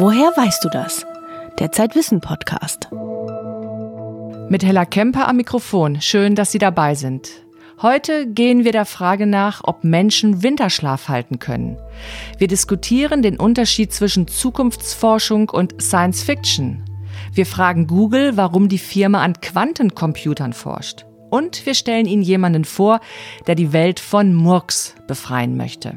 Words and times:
Woher 0.00 0.34
weißt 0.34 0.64
du 0.64 0.70
das? 0.70 1.04
Der 1.58 1.72
Zeitwissen 1.72 2.22
Podcast. 2.22 2.88
Mit 4.48 4.64
Hella 4.64 4.86
Kemper 4.86 5.28
am 5.28 5.36
Mikrofon. 5.36 6.00
Schön, 6.00 6.34
dass 6.34 6.52
Sie 6.52 6.58
dabei 6.58 6.94
sind. 6.94 7.28
Heute 7.82 8.26
gehen 8.26 8.64
wir 8.64 8.72
der 8.72 8.86
Frage 8.86 9.26
nach, 9.26 9.60
ob 9.62 9.84
Menschen 9.84 10.42
Winterschlaf 10.42 11.10
halten 11.10 11.38
können. 11.38 11.76
Wir 12.38 12.48
diskutieren 12.48 13.20
den 13.20 13.38
Unterschied 13.38 13.92
zwischen 13.92 14.26
Zukunftsforschung 14.26 15.50
und 15.50 15.82
Science 15.82 16.22
Fiction. 16.22 16.82
Wir 17.34 17.44
fragen 17.44 17.86
Google, 17.86 18.38
warum 18.38 18.70
die 18.70 18.78
Firma 18.78 19.22
an 19.22 19.34
Quantencomputern 19.42 20.54
forscht. 20.54 21.04
Und 21.28 21.66
wir 21.66 21.74
stellen 21.74 22.06
Ihnen 22.06 22.22
jemanden 22.22 22.64
vor, 22.64 23.00
der 23.46 23.54
die 23.54 23.74
Welt 23.74 24.00
von 24.00 24.32
Murks 24.32 24.94
befreien 25.06 25.58
möchte. 25.58 25.92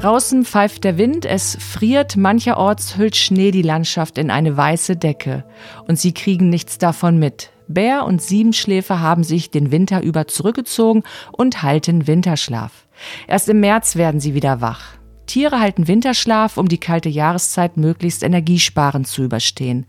Draußen 0.00 0.46
pfeift 0.46 0.84
der 0.84 0.96
Wind, 0.96 1.26
es 1.26 1.58
friert, 1.60 2.16
mancherorts 2.16 2.96
hüllt 2.96 3.16
Schnee 3.16 3.50
die 3.50 3.60
Landschaft 3.60 4.16
in 4.16 4.30
eine 4.30 4.56
weiße 4.56 4.96
Decke. 4.96 5.44
Und 5.86 5.98
sie 5.98 6.14
kriegen 6.14 6.48
nichts 6.48 6.78
davon 6.78 7.18
mit. 7.18 7.50
Bär 7.68 8.06
und 8.06 8.22
Siebenschläfer 8.22 9.00
haben 9.00 9.24
sich 9.24 9.50
den 9.50 9.70
Winter 9.70 10.02
über 10.02 10.26
zurückgezogen 10.26 11.02
und 11.32 11.62
halten 11.62 12.06
Winterschlaf. 12.06 12.86
Erst 13.28 13.50
im 13.50 13.60
März 13.60 13.94
werden 13.94 14.20
sie 14.20 14.32
wieder 14.32 14.62
wach. 14.62 14.99
Tiere 15.30 15.60
halten 15.60 15.86
Winterschlaf, 15.86 16.56
um 16.56 16.66
die 16.66 16.78
kalte 16.78 17.08
Jahreszeit 17.08 17.76
möglichst 17.76 18.24
energiesparend 18.24 19.06
zu 19.06 19.22
überstehen. 19.22 19.86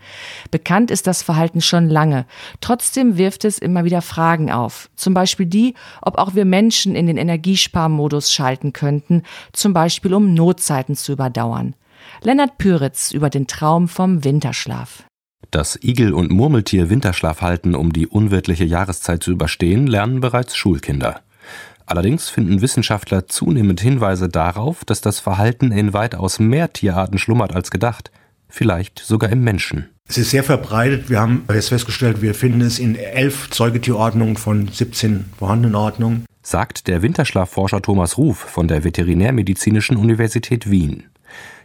Bekannt 0.51 0.91
ist 0.91 1.07
das 1.07 1.23
Verhalten 1.23 1.61
schon 1.61 1.89
lange. 1.89 2.27
Trotzdem 2.59 3.17
wirft 3.17 3.43
es 3.45 3.57
immer 3.57 3.83
wieder 3.83 4.03
Fragen 4.03 4.51
auf. 4.51 4.91
Zum 4.95 5.15
Beispiel 5.15 5.47
die, 5.47 5.73
ob 6.03 6.19
auch 6.19 6.35
wir 6.35 6.45
Menschen 6.45 6.93
in 6.93 7.07
den 7.07 7.17
Energiesparmodus 7.17 8.31
schalten 8.31 8.71
könnten, 8.71 9.23
zum 9.51 9.73
Beispiel 9.73 10.13
um 10.13 10.35
Notzeiten 10.35 10.95
zu 10.95 11.13
überdauern. 11.13 11.73
Lennart 12.21 12.59
Püritz 12.59 13.11
über 13.11 13.31
den 13.31 13.47
Traum 13.47 13.87
vom 13.87 14.23
Winterschlaf. 14.23 15.05
Dass 15.49 15.75
Igel 15.81 16.13
und 16.13 16.29
Murmeltier 16.29 16.91
Winterschlaf 16.91 17.41
halten, 17.41 17.73
um 17.73 17.93
die 17.93 18.05
unwirtliche 18.05 18.65
Jahreszeit 18.65 19.23
zu 19.23 19.31
überstehen, 19.31 19.87
lernen 19.87 20.19
bereits 20.19 20.55
Schulkinder. 20.55 21.21
Allerdings 21.85 22.29
finden 22.29 22.61
Wissenschaftler 22.61 23.27
zunehmend 23.27 23.81
Hinweise 23.81 24.29
darauf, 24.29 24.85
dass 24.85 25.01
das 25.01 25.19
Verhalten 25.19 25.71
in 25.71 25.93
weitaus 25.93 26.39
mehr 26.39 26.71
Tierarten 26.71 27.17
schlummert 27.17 27.53
als 27.53 27.71
gedacht, 27.71 28.11
vielleicht 28.47 28.99
sogar 28.99 29.29
im 29.31 29.43
Menschen. 29.43 29.89
Es 30.07 30.17
ist 30.17 30.31
sehr 30.31 30.43
verbreitet. 30.43 31.09
Wir 31.09 31.19
haben 31.21 31.45
jetzt 31.53 31.69
festgestellt, 31.69 32.21
wir 32.21 32.35
finden 32.35 32.61
es 32.61 32.79
in 32.79 32.95
elf 32.95 33.49
Säugetierordnungen 33.53 34.35
von 34.35 34.67
17 34.67 35.25
vorhandenen 35.37 35.75
Ordnungen. 35.75 36.25
Sagt 36.43 36.87
der 36.87 37.01
Winterschlafforscher 37.01 37.81
Thomas 37.81 38.17
Ruf 38.17 38.37
von 38.37 38.67
der 38.67 38.83
Veterinärmedizinischen 38.83 39.95
Universität 39.95 40.69
Wien. 40.69 41.03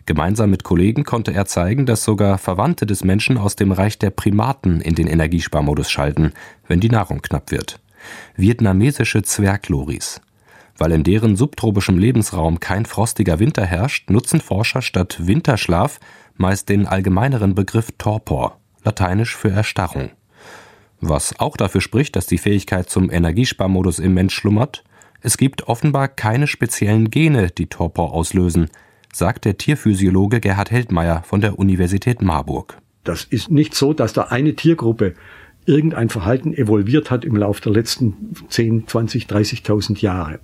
Gemeinsam 0.05 0.51
mit 0.51 0.63
Kollegen 0.63 1.03
konnte 1.03 1.35
er 1.35 1.47
zeigen, 1.47 1.87
dass 1.87 2.05
sogar 2.05 2.39
Verwandte 2.39 2.87
des 2.87 3.03
Menschen 3.03 3.39
aus 3.39 3.57
dem 3.57 3.73
Reich 3.73 3.99
der 3.99 4.11
Primaten 4.11 4.81
in 4.81 4.95
den 4.95 5.09
Energiesparmodus 5.09 5.91
schalten, 5.91 6.33
wenn 6.69 6.79
die 6.79 6.91
Nahrung 6.91 7.23
knapp 7.23 7.51
wird 7.51 7.81
vietnamesische 8.37 9.23
Zwergloris. 9.23 10.21
Weil 10.79 10.93
in 10.93 11.05
deren 11.05 11.37
subtropischem 11.37 11.99
Lebensraum 11.99 12.61
kein 12.61 12.85
frostiger 12.85 13.39
Winter 13.39 13.65
herrscht, 13.65 14.11
nutzen 14.11 14.41
Forscher 14.41 14.83
statt 14.83 15.27
Winterschlaf 15.27 15.99
meist 16.37 16.69
den 16.69 16.87
allgemeineren 16.87 17.55
Begriff 17.55 17.93
Torpor, 17.97 18.59
lateinisch 18.85 19.35
für 19.35 19.51
Erstarrung. 19.51 20.11
Was 21.01 21.39
auch 21.39 21.57
dafür 21.57 21.81
spricht, 21.81 22.17
dass 22.17 22.27
die 22.27 22.39
Fähigkeit 22.39 22.91
zum 22.91 23.11
Energiesparmodus 23.11 23.99
im 23.99 24.15
Mensch 24.15 24.35
schlummert, 24.35 24.85
es 25.21 25.39
gibt 25.39 25.67
offenbar 25.69 26.09
keine 26.09 26.47
speziellen 26.47 27.11
Gene, 27.11 27.51
die 27.51 27.67
Torpor 27.67 28.13
auslösen, 28.13 28.69
sagt 29.13 29.45
der 29.45 29.57
Tierphysiologe 29.57 30.41
Gerhard 30.41 30.71
Heldmeier 30.71 31.23
von 31.23 31.41
der 31.41 31.59
Universität 31.59 32.23
Marburg. 32.23 32.79
Das 33.03 33.25
ist 33.25 33.51
nicht 33.51 33.75
so, 33.75 33.93
dass 33.93 34.13
da 34.13 34.25
eine 34.25 34.55
Tiergruppe 34.55 35.15
irgendein 35.67 36.09
Verhalten 36.09 36.55
evolviert 36.55 37.11
hat 37.11 37.25
im 37.25 37.37
Laufe 37.37 37.61
der 37.63 37.73
letzten 37.73 38.35
10, 38.49 38.87
20, 38.87 39.27
30.000 39.27 40.01
Jahre. 40.01 40.41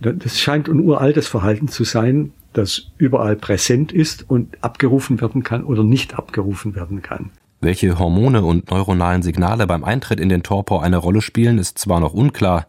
Das 0.00 0.38
scheint 0.38 0.68
ein 0.68 0.80
uraltes 0.80 1.28
Verhalten 1.28 1.68
zu 1.68 1.84
sein, 1.84 2.32
das 2.52 2.90
überall 2.98 3.36
präsent 3.36 3.92
ist 3.92 4.28
und 4.28 4.62
abgerufen 4.62 5.20
werden 5.20 5.42
kann 5.42 5.64
oder 5.64 5.84
nicht 5.84 6.14
abgerufen 6.14 6.74
werden 6.74 7.02
kann. 7.02 7.30
Welche 7.60 7.98
Hormone 7.98 8.44
und 8.44 8.70
neuronalen 8.70 9.22
Signale 9.22 9.66
beim 9.66 9.84
Eintritt 9.84 10.20
in 10.20 10.28
den 10.28 10.42
Torpor 10.42 10.82
eine 10.82 10.98
Rolle 10.98 11.22
spielen, 11.22 11.58
ist 11.58 11.78
zwar 11.78 12.00
noch 12.00 12.12
unklar, 12.12 12.66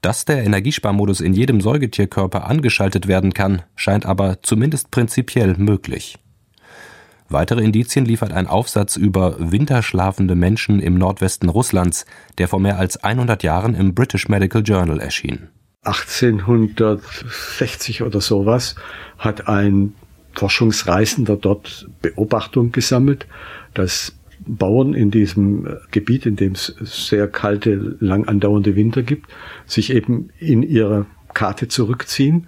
dass 0.00 0.24
der 0.24 0.44
Energiesparmodus 0.44 1.20
in 1.20 1.34
jedem 1.34 1.60
Säugetierkörper 1.60 2.46
angeschaltet 2.46 3.08
werden 3.08 3.34
kann, 3.34 3.62
scheint 3.74 4.06
aber 4.06 4.42
zumindest 4.42 4.92
prinzipiell 4.92 5.56
möglich. 5.58 6.18
Weitere 7.30 7.62
Indizien 7.62 8.06
liefert 8.06 8.32
ein 8.32 8.46
Aufsatz 8.46 8.96
über 8.96 9.36
winterschlafende 9.38 10.34
Menschen 10.34 10.80
im 10.80 10.94
Nordwesten 10.94 11.50
Russlands, 11.50 12.06
der 12.38 12.48
vor 12.48 12.58
mehr 12.58 12.78
als 12.78 13.04
100 13.04 13.42
Jahren 13.42 13.74
im 13.74 13.94
British 13.94 14.28
Medical 14.28 14.62
Journal 14.62 14.98
erschien. 14.98 15.48
1860 15.82 18.02
oder 18.02 18.22
sowas 18.22 18.76
hat 19.18 19.46
ein 19.46 19.92
Forschungsreisender 20.34 21.36
dort 21.36 21.86
Beobachtung 22.00 22.72
gesammelt, 22.72 23.26
dass 23.74 24.14
Bauern 24.46 24.94
in 24.94 25.10
diesem 25.10 25.76
Gebiet, 25.90 26.24
in 26.24 26.36
dem 26.36 26.52
es 26.52 26.74
sehr 26.80 27.28
kalte, 27.28 27.98
lang 28.00 28.26
andauernde 28.26 28.74
Winter 28.76 29.02
gibt, 29.02 29.26
sich 29.66 29.92
eben 29.92 30.30
in 30.38 30.62
ihre 30.62 31.04
Karte 31.34 31.68
zurückziehen 31.68 32.46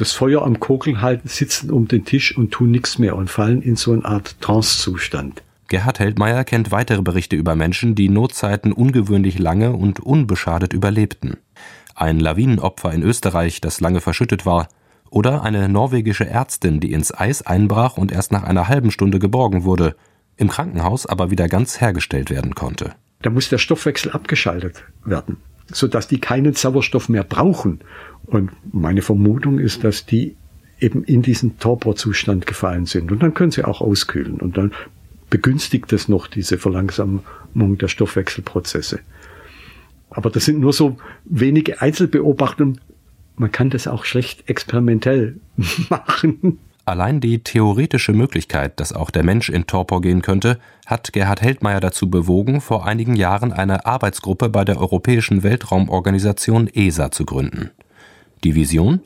das 0.00 0.12
Feuer 0.12 0.42
am 0.42 0.58
Kokeln 0.60 1.02
halten, 1.02 1.28
sitzen 1.28 1.70
um 1.70 1.86
den 1.86 2.04
Tisch 2.04 2.36
und 2.36 2.50
tun 2.50 2.70
nichts 2.70 2.98
mehr 2.98 3.16
und 3.16 3.28
fallen 3.28 3.60
in 3.60 3.76
so 3.76 3.92
eine 3.92 4.04
Art 4.04 4.40
Trancezustand. 4.40 5.42
Gerhard 5.68 6.00
Heldmeier 6.00 6.42
kennt 6.44 6.72
weitere 6.72 7.02
Berichte 7.02 7.36
über 7.36 7.54
Menschen, 7.54 7.94
die 7.94 8.08
Notzeiten 8.08 8.72
ungewöhnlich 8.72 9.38
lange 9.38 9.72
und 9.72 10.00
unbeschadet 10.00 10.72
überlebten. 10.72 11.36
Ein 11.94 12.18
Lawinenopfer 12.18 12.92
in 12.92 13.02
Österreich, 13.02 13.60
das 13.60 13.80
lange 13.80 14.00
verschüttet 14.00 14.46
war, 14.46 14.68
oder 15.10 15.42
eine 15.42 15.68
norwegische 15.68 16.26
Ärztin, 16.26 16.80
die 16.80 16.92
ins 16.92 17.12
Eis 17.12 17.42
einbrach 17.42 17.96
und 17.96 18.10
erst 18.10 18.32
nach 18.32 18.44
einer 18.44 18.68
halben 18.68 18.90
Stunde 18.90 19.18
geborgen 19.18 19.64
wurde, 19.64 19.96
im 20.36 20.48
Krankenhaus 20.48 21.04
aber 21.04 21.30
wieder 21.30 21.46
ganz 21.48 21.80
hergestellt 21.80 22.30
werden 22.30 22.54
konnte. 22.54 22.94
Da 23.22 23.28
muss 23.28 23.50
der 23.50 23.58
Stoffwechsel 23.58 24.12
abgeschaltet 24.12 24.82
werden, 25.04 25.36
sodass 25.70 26.08
die 26.08 26.20
keinen 26.20 26.54
Sauerstoff 26.54 27.08
mehr 27.08 27.24
brauchen 27.24 27.80
und 28.30 28.50
meine 28.72 29.02
Vermutung 29.02 29.58
ist, 29.58 29.82
dass 29.82 30.06
die 30.06 30.36
eben 30.78 31.04
in 31.04 31.22
diesen 31.22 31.58
Torporzustand 31.58 32.46
gefallen 32.46 32.86
sind. 32.86 33.12
Und 33.12 33.22
dann 33.22 33.34
können 33.34 33.50
sie 33.50 33.64
auch 33.64 33.80
auskühlen. 33.80 34.40
Und 34.40 34.56
dann 34.56 34.72
begünstigt 35.28 35.92
es 35.92 36.08
noch 36.08 36.26
diese 36.26 36.56
Verlangsamung 36.56 37.22
der 37.54 37.88
Stoffwechselprozesse. 37.88 39.00
Aber 40.10 40.30
das 40.30 40.44
sind 40.44 40.60
nur 40.60 40.72
so 40.72 40.96
wenige 41.24 41.80
Einzelbeobachtungen. 41.82 42.80
Man 43.36 43.52
kann 43.52 43.70
das 43.70 43.86
auch 43.86 44.04
schlecht 44.04 44.48
experimentell 44.48 45.36
machen. 45.88 46.58
Allein 46.84 47.20
die 47.20 47.40
theoretische 47.40 48.12
Möglichkeit, 48.12 48.80
dass 48.80 48.92
auch 48.92 49.10
der 49.10 49.22
Mensch 49.22 49.48
in 49.48 49.66
Torpor 49.66 50.00
gehen 50.00 50.22
könnte, 50.22 50.58
hat 50.86 51.12
Gerhard 51.12 51.42
Heldmeier 51.42 51.80
dazu 51.80 52.10
bewogen, 52.10 52.60
vor 52.60 52.86
einigen 52.86 53.14
Jahren 53.14 53.52
eine 53.52 53.86
Arbeitsgruppe 53.86 54.48
bei 54.48 54.64
der 54.64 54.80
Europäischen 54.80 55.42
Weltraumorganisation 55.42 56.68
ESA 56.68 57.10
zu 57.10 57.24
gründen. 57.24 57.70
Die 58.44 58.54
Vision? 58.54 59.00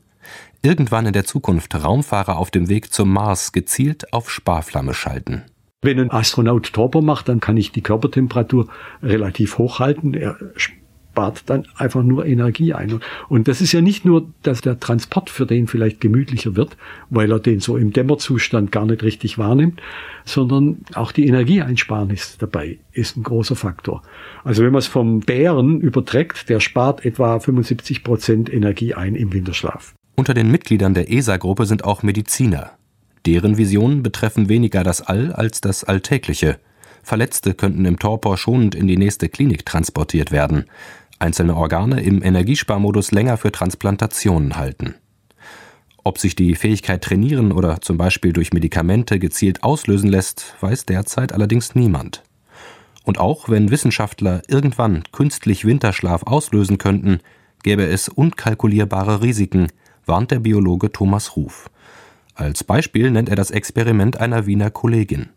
Irgendwann 0.63 1.07
in 1.07 1.13
der 1.13 1.25
Zukunft 1.25 1.75
Raumfahrer 1.75 2.39
auf 2.39 2.51
dem 2.51 2.69
Weg 2.69 2.93
zum 2.93 3.13
Mars 3.13 3.53
gezielt 3.53 4.13
auf 4.13 4.31
Sparflamme 4.31 4.95
schalten. 4.95 5.43
Wenn 5.83 6.01
ein 6.01 6.11
Astronaut 6.11 6.73
Torpor 6.73 7.03
macht, 7.03 7.29
dann 7.29 7.41
kann 7.41 7.59
ich 7.59 7.71
die 7.71 7.83
Körpertemperatur 7.83 8.69
relativ 9.03 9.59
hoch 9.59 9.81
halten. 9.81 10.15
Er 10.15 10.39
spart 11.15 11.45
dann 11.47 11.65
einfach 11.77 12.03
nur 12.03 12.27
Energie 12.27 12.75
ein. 12.75 13.01
Und 13.29 13.47
das 13.47 13.61
ist 13.61 13.71
ja 13.71 13.81
nicht 13.81 14.05
nur, 14.05 14.27
dass 14.43 14.63
der 14.63 14.81
Transport 14.81 15.31
für 15.31 15.47
den 15.47 15.69
vielleicht 15.69 16.01
gemütlicher 16.01 16.57
wird, 16.57 16.77
weil 17.09 17.31
er 17.31 17.39
den 17.39 17.61
so 17.61 17.77
im 17.77 17.93
Dämmerzustand 17.93 18.73
gar 18.73 18.85
nicht 18.85 19.05
richtig 19.05 19.39
wahrnimmt, 19.39 19.81
sondern 20.25 20.79
auch 20.95 21.13
die 21.13 21.29
Energieeinsparnis 21.29 22.37
dabei 22.39 22.79
ist 22.93 23.17
ein 23.17 23.23
großer 23.23 23.55
Faktor. 23.55 24.03
Also 24.43 24.65
wenn 24.65 24.73
man 24.73 24.81
es 24.81 24.89
vom 24.89 25.21
Bären 25.21 25.81
überträgt, 25.81 26.49
der 26.49 26.59
spart 26.59 27.05
etwa 27.05 27.39
75 27.39 28.03
Prozent 28.03 28.53
Energie 28.53 28.95
ein 28.95 29.15
im 29.15 29.33
Winterschlaf. 29.33 29.95
Unter 30.17 30.35
den 30.35 30.51
Mitgliedern 30.51 30.95
der 30.95 31.13
ESA-Gruppe 31.13 31.67
sind 31.67 31.85
auch 31.85 32.03
Mediziner. 32.03 32.73
Deren 33.25 33.57
Visionen 33.57 34.03
betreffen 34.03 34.49
weniger 34.49 34.83
das 34.83 35.01
All 35.01 35.33
als 35.33 35.61
das 35.61 35.85
Alltägliche. 35.85 36.59
Verletzte 37.05 37.53
könnten 37.53 37.85
im 37.85 37.99
Torpor 37.99 38.39
schonend 38.39 38.75
in 38.75 38.87
die 38.87 38.97
nächste 38.97 39.29
Klinik 39.29 39.67
transportiert 39.67 40.33
werden 40.33 40.65
einzelne 41.25 41.57
Organe 41.57 42.03
im 42.03 42.23
Energiesparmodus 42.23 43.11
länger 43.11 43.39
für 43.39 43.51
Transplantationen 43.51 44.57
halten. 44.57 44.95
Ob 46.05 46.19
sich 46.19 46.37
die 46.37 46.55
Fähigkeit 46.55 47.03
trainieren 47.03 47.51
oder 47.51 47.81
zum 47.81 47.97
Beispiel 47.97 48.35
durch 48.35 48.53
Medikamente 48.53 49.19
gezielt 49.19 49.63
auslösen 49.63 50.11
lässt, 50.11 50.55
weiß 50.61 50.85
derzeit 50.85 51.33
allerdings 51.33 51.75
niemand. 51.75 52.23
Und 53.05 53.19
auch 53.19 53.49
wenn 53.49 53.71
Wissenschaftler 53.71 54.43
irgendwann 54.49 55.05
künstlich 55.13 55.65
Winterschlaf 55.65 56.25
auslösen 56.25 56.77
könnten, 56.77 57.21
gäbe 57.63 57.87
es 57.87 58.09
unkalkulierbare 58.09 59.23
Risiken, 59.23 59.69
warnt 60.05 60.31
der 60.31 60.41
Biologe 60.41 60.93
Thomas 60.93 61.37
Ruf. 61.37 61.71
Als 62.35 62.65
Beispiel 62.65 63.11
nennt 63.11 63.31
er 63.31 63.37
das 63.37 63.51
Experiment 63.51 64.21
einer 64.21 64.45
Wiener 64.45 64.71
Kollegin. 64.71 65.31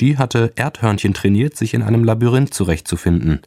Die 0.00 0.18
hatte 0.18 0.52
Erdhörnchen 0.56 1.14
trainiert, 1.14 1.56
sich 1.56 1.72
in 1.72 1.82
einem 1.82 2.04
Labyrinth 2.04 2.52
zurechtzufinden. 2.52 3.40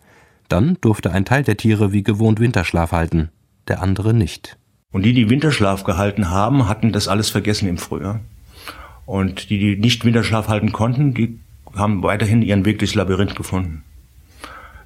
Dann 0.47 0.77
durfte 0.81 1.11
ein 1.11 1.25
Teil 1.25 1.43
der 1.43 1.57
Tiere 1.57 1.91
wie 1.91 2.03
gewohnt 2.03 2.39
Winterschlaf 2.39 2.91
halten, 2.91 3.29
der 3.67 3.81
andere 3.81 4.13
nicht. 4.13 4.57
Und 4.91 5.03
die, 5.03 5.13
die 5.13 5.29
Winterschlaf 5.29 5.83
gehalten 5.83 6.29
haben, 6.29 6.67
hatten 6.67 6.91
das 6.91 7.07
alles 7.07 7.29
vergessen 7.29 7.67
im 7.67 7.77
Frühjahr. 7.77 8.21
Und 9.05 9.49
die, 9.49 9.59
die 9.59 9.75
nicht 9.75 10.05
Winterschlaf 10.05 10.47
halten 10.47 10.71
konnten, 10.71 11.13
die 11.13 11.39
haben 11.75 12.03
weiterhin 12.03 12.41
ihren 12.41 12.65
Weg 12.65 12.79
durchs 12.79 12.95
Labyrinth 12.95 13.35
gefunden. 13.35 13.83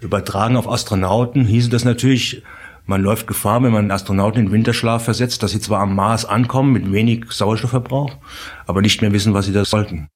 Übertragen 0.01 0.56
auf 0.56 0.67
Astronauten 0.67 1.45
hieße 1.45 1.69
das 1.69 1.85
natürlich, 1.85 2.41
man 2.85 3.03
läuft 3.03 3.27
Gefahr, 3.27 3.61
wenn 3.61 3.71
man 3.71 3.91
Astronauten 3.91 4.45
in 4.45 4.51
Winterschlaf 4.51 5.03
versetzt, 5.03 5.44
dass 5.44 5.51
sie 5.51 5.59
zwar 5.59 5.81
am 5.81 5.95
Mars 5.95 6.25
ankommen 6.25 6.73
mit 6.73 6.91
wenig 6.91 7.25
Sauerstoffverbrauch, 7.29 8.15
aber 8.65 8.81
nicht 8.81 9.01
mehr 9.01 9.11
wissen, 9.11 9.33
was 9.33 9.45
sie 9.45 9.53
da 9.53 9.63
sollten. 9.63 10.07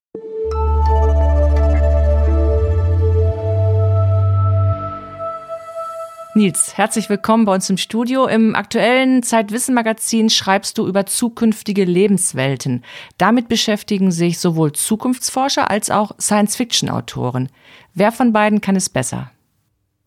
Nils, 6.35 6.75
herzlich 6.77 7.09
willkommen 7.09 7.45
bei 7.45 7.53
uns 7.53 7.69
im 7.69 7.77
Studio. 7.77 8.25
Im 8.25 8.56
aktuellen 8.56 9.21
Zeitwissen-Magazin 9.21 10.31
schreibst 10.31 10.80
du 10.80 10.88
über 10.88 11.06
zukünftige 11.06 11.83
Lebenswelten. 11.83 12.83
Damit 13.19 13.47
beschäftigen 13.47 14.12
sich 14.12 14.39
sowohl 14.39 14.71
Zukunftsforscher 14.71 15.69
als 15.69 15.91
auch 15.91 16.13
Science-Fiction-Autoren. 16.19 17.50
Wer 17.94 18.12
von 18.12 18.33
beiden 18.33 18.62
kann 18.62 18.75
es 18.75 18.89
besser? 18.89 19.30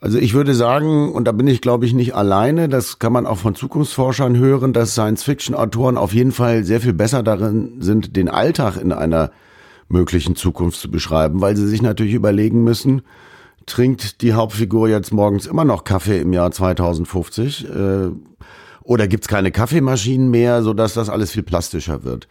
Also 0.01 0.19
ich 0.19 0.35
würde 0.35 0.57
sagen, 0.57 1.13
und 1.13 1.27
da 1.27 1.33
bin 1.33 1.47
ich 1.47 1.61
glaube 1.61 1.87
ich 1.87 1.95
nicht 1.95 2.17
alleine, 2.17 2.69
das 2.69 2.99
kann 2.99 3.13
man 3.13 3.25
auch 3.25 3.39
von 3.39 3.55
Zukunftsforschern 3.55 4.37
hören, 4.37 4.73
dass 4.73 4.95
Science-Fiction-Autoren 4.95 5.97
auf 5.97 6.13
jeden 6.13 6.33
Fall 6.33 6.65
sehr 6.65 6.81
viel 6.81 6.93
besser 6.93 7.23
darin 7.23 7.77
sind, 7.79 8.17
den 8.17 8.29
Alltag 8.29 8.77
in 8.79 8.91
einer 8.91 9.31
möglichen 9.89 10.35
Zukunft 10.35 10.81
zu 10.81 10.91
beschreiben, 10.91 11.41
weil 11.41 11.57
sie 11.57 11.69
sich 11.69 11.83
natürlich 11.83 12.15
überlegen 12.15 12.65
müssen, 12.65 13.03
trinkt 13.67 14.23
die 14.23 14.33
Hauptfigur 14.33 14.89
jetzt 14.89 15.13
morgens 15.13 15.47
immer 15.47 15.65
noch 15.65 15.85
Kaffee 15.85 16.21
im 16.21 16.33
Jahr 16.33 16.51
2050 16.51 17.69
äh, 17.69 18.11
oder 18.83 19.09
gibt's 19.09 19.29
keine 19.29 19.51
Kaffeemaschinen 19.51 20.31
mehr, 20.31 20.63
sodass 20.63 20.95
das 20.95 21.11
alles 21.11 21.33
viel 21.33 21.43
plastischer 21.43 22.05
wird. 22.05 22.29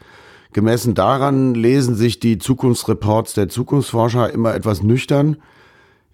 Gemessen 0.53 0.95
daran 0.95 1.53
lesen 1.53 1.95
sich 1.95 2.21
die 2.21 2.37
Zukunftsreports 2.37 3.33
der 3.33 3.49
Zukunftsforscher 3.49 4.31
immer 4.31 4.55
etwas 4.55 4.81
nüchtern. 4.81 5.35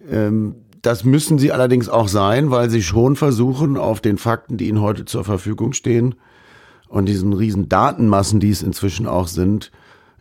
Ähm, 0.09 0.55
das 0.81 1.03
müssen 1.03 1.37
sie 1.37 1.51
allerdings 1.51 1.89
auch 1.89 2.07
sein, 2.07 2.49
weil 2.49 2.71
sie 2.71 2.81
schon 2.81 3.15
versuchen, 3.15 3.77
auf 3.77 4.01
den 4.01 4.17
Fakten, 4.17 4.57
die 4.57 4.67
ihnen 4.67 4.81
heute 4.81 5.05
zur 5.05 5.23
Verfügung 5.23 5.73
stehen 5.73 6.15
und 6.87 7.05
diesen 7.05 7.33
riesen 7.33 7.69
Datenmassen, 7.69 8.39
die 8.39 8.49
es 8.49 8.63
inzwischen 8.63 9.05
auch 9.05 9.27
sind, 9.27 9.71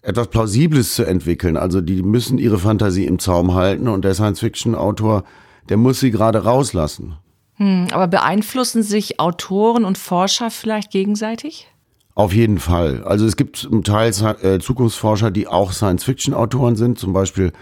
etwas 0.02 0.29
Plausibles 0.29 0.94
zu 0.94 1.05
entwickeln. 1.05 1.56
Also 1.56 1.81
die 1.81 2.02
müssen 2.02 2.38
ihre 2.38 2.58
Fantasie 2.58 3.06
im 3.06 3.19
Zaum 3.19 3.55
halten 3.55 3.88
und 3.88 4.05
der 4.05 4.14
Science-Fiction-Autor, 4.14 5.25
der 5.69 5.76
muss 5.76 6.00
sie 6.00 6.11
gerade 6.11 6.44
rauslassen. 6.44 7.17
Hm, 7.56 7.88
aber 7.93 8.08
beeinflussen 8.08 8.82
sich 8.82 9.20
Autoren 9.20 9.85
und 9.85 9.99
Forscher 9.99 10.50
vielleicht 10.50 10.91
gegenseitig? 10.91 11.69
Auf 12.14 12.32
jeden 12.32 12.58
Fall. 12.58 13.05
Also 13.05 13.26
es 13.26 13.37
gibt 13.37 13.56
zum 13.56 13.85
Teil 13.85 14.12
äh, 14.43 14.58
Zukunftsforscher, 14.58 15.31
die 15.31 15.47
auch 15.47 15.73
Science-Fiction-Autoren 15.73 16.76
sind, 16.76 16.99
zum 16.99 17.12
Beispiel 17.12 17.53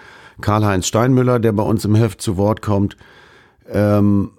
Karl-Heinz 0.41 0.87
Steinmüller, 0.87 1.41
der 1.41 1.53
bei 1.53 1.63
uns 1.63 1.85
im 1.85 1.95
Heft 1.95 2.23
zu 2.23 2.37
Wort 2.37 2.63
kommt. 2.63 2.97
Ähm, 3.69 4.31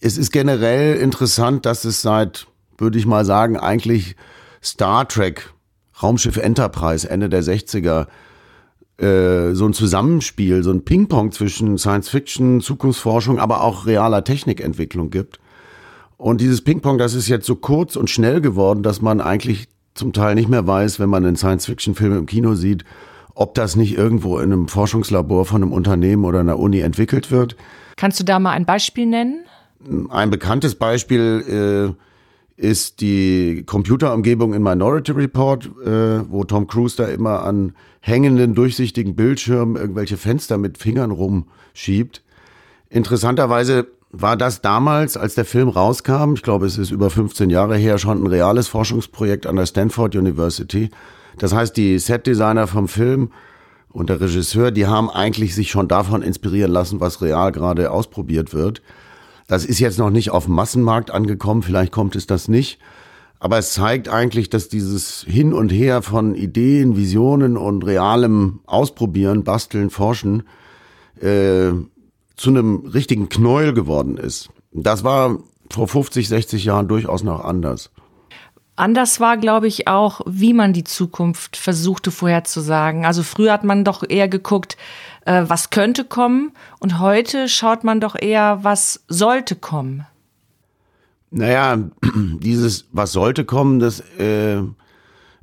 es 0.00 0.16
ist 0.16 0.30
generell 0.30 0.96
interessant, 0.96 1.66
dass 1.66 1.84
es 1.84 2.02
seit, 2.02 2.46
würde 2.78 2.98
ich 2.98 3.06
mal 3.06 3.24
sagen, 3.24 3.56
eigentlich 3.56 4.14
Star 4.62 5.08
Trek, 5.08 5.52
Raumschiff 6.02 6.36
Enterprise, 6.36 7.08
Ende 7.08 7.28
der 7.28 7.42
60er, 7.42 8.06
äh, 8.98 9.54
so 9.54 9.66
ein 9.66 9.72
Zusammenspiel, 9.72 10.62
so 10.62 10.70
ein 10.70 10.84
Ping-Pong 10.84 11.32
zwischen 11.32 11.78
Science-Fiction, 11.78 12.60
Zukunftsforschung, 12.60 13.38
aber 13.38 13.62
auch 13.62 13.86
realer 13.86 14.24
Technikentwicklung 14.24 15.10
gibt. 15.10 15.38
Und 16.16 16.40
dieses 16.40 16.62
Ping-Pong, 16.62 16.98
das 16.98 17.14
ist 17.14 17.28
jetzt 17.28 17.46
so 17.46 17.54
kurz 17.54 17.94
und 17.94 18.10
schnell 18.10 18.40
geworden, 18.40 18.82
dass 18.82 19.00
man 19.00 19.20
eigentlich 19.20 19.68
zum 19.94 20.12
Teil 20.12 20.34
nicht 20.34 20.48
mehr 20.48 20.66
weiß, 20.66 20.98
wenn 20.98 21.08
man 21.08 21.24
einen 21.24 21.36
Science-Fiction-Film 21.36 22.18
im 22.18 22.26
Kino 22.26 22.54
sieht, 22.54 22.84
ob 23.34 23.54
das 23.54 23.76
nicht 23.76 23.96
irgendwo 23.96 24.38
in 24.38 24.52
einem 24.52 24.68
Forschungslabor 24.68 25.44
von 25.44 25.62
einem 25.62 25.72
Unternehmen 25.72 26.24
oder 26.24 26.40
einer 26.40 26.58
Uni 26.58 26.80
entwickelt 26.80 27.30
wird. 27.30 27.56
Kannst 27.96 28.18
du 28.18 28.24
da 28.24 28.40
mal 28.40 28.52
ein 28.52 28.64
Beispiel 28.64 29.06
nennen? 29.06 29.44
Ein 30.10 30.30
bekanntes 30.30 30.74
Beispiel 30.74 31.94
äh, 31.94 32.07
ist 32.58 33.00
die 33.00 33.62
Computerumgebung 33.64 34.52
in 34.52 34.62
Minority 34.62 35.12
Report, 35.12 35.70
äh, 35.86 36.28
wo 36.28 36.42
Tom 36.42 36.66
Cruise 36.66 36.96
da 36.96 37.06
immer 37.06 37.44
an 37.44 37.72
hängenden, 38.00 38.54
durchsichtigen 38.54 39.14
Bildschirmen 39.14 39.76
irgendwelche 39.76 40.16
Fenster 40.16 40.58
mit 40.58 40.76
Fingern 40.76 41.12
rumschiebt. 41.12 42.22
Interessanterweise 42.90 43.86
war 44.10 44.36
das 44.36 44.60
damals, 44.60 45.16
als 45.16 45.36
der 45.36 45.44
Film 45.44 45.68
rauskam, 45.68 46.34
ich 46.34 46.42
glaube, 46.42 46.66
es 46.66 46.78
ist 46.78 46.90
über 46.90 47.10
15 47.10 47.48
Jahre 47.48 47.76
her, 47.76 47.98
schon 47.98 48.24
ein 48.24 48.26
reales 48.26 48.66
Forschungsprojekt 48.66 49.46
an 49.46 49.54
der 49.54 49.66
Stanford 49.66 50.16
University. 50.16 50.90
Das 51.38 51.54
heißt, 51.54 51.76
die 51.76 51.98
Setdesigner 51.98 52.66
vom 52.66 52.88
Film 52.88 53.30
und 53.90 54.10
der 54.10 54.20
Regisseur, 54.20 54.72
die 54.72 54.86
haben 54.86 55.10
eigentlich 55.10 55.54
sich 55.54 55.70
schon 55.70 55.86
davon 55.86 56.22
inspirieren 56.22 56.72
lassen, 56.72 56.98
was 56.98 57.22
real 57.22 57.52
gerade 57.52 57.92
ausprobiert 57.92 58.52
wird. 58.52 58.82
Das 59.48 59.64
ist 59.64 59.80
jetzt 59.80 59.98
noch 59.98 60.10
nicht 60.10 60.30
auf 60.30 60.44
dem 60.44 60.54
Massenmarkt 60.54 61.10
angekommen, 61.10 61.62
vielleicht 61.62 61.90
kommt 61.90 62.14
es 62.14 62.26
das 62.26 62.46
nicht. 62.48 62.78
Aber 63.40 63.56
es 63.58 63.72
zeigt 63.72 64.08
eigentlich, 64.08 64.50
dass 64.50 64.68
dieses 64.68 65.24
Hin 65.26 65.52
und 65.52 65.70
Her 65.70 66.02
von 66.02 66.34
Ideen, 66.34 66.96
Visionen 66.96 67.56
und 67.56 67.84
realem 67.84 68.60
Ausprobieren, 68.66 69.44
Basteln, 69.44 69.90
Forschen 69.90 70.42
äh, 71.20 71.70
zu 72.36 72.50
einem 72.50 72.86
richtigen 72.86 73.28
Knäuel 73.28 73.72
geworden 73.72 74.18
ist. 74.18 74.50
Das 74.72 75.02
war 75.02 75.38
vor 75.70 75.88
50, 75.88 76.28
60 76.28 76.64
Jahren 76.64 76.88
durchaus 76.88 77.22
noch 77.22 77.44
anders. 77.44 77.90
Anders 78.76 79.18
war, 79.18 79.36
glaube 79.36 79.66
ich, 79.66 79.88
auch, 79.88 80.20
wie 80.26 80.52
man 80.52 80.72
die 80.72 80.84
Zukunft 80.84 81.56
versuchte 81.56 82.10
vorherzusagen. 82.10 83.04
Also 83.04 83.24
früher 83.24 83.52
hat 83.52 83.64
man 83.64 83.84
doch 83.84 84.04
eher 84.08 84.28
geguckt, 84.28 84.76
äh, 85.28 85.44
was 85.48 85.68
könnte 85.70 86.04
kommen 86.04 86.52
und 86.80 86.98
heute 86.98 87.48
schaut 87.48 87.84
man 87.84 88.00
doch 88.00 88.16
eher, 88.18 88.60
was 88.62 89.04
sollte 89.08 89.56
kommen. 89.56 90.06
Naja, 91.30 91.90
dieses, 92.40 92.86
was 92.92 93.12
sollte 93.12 93.44
kommen, 93.44 93.78
das 93.78 94.00
äh, 94.18 94.62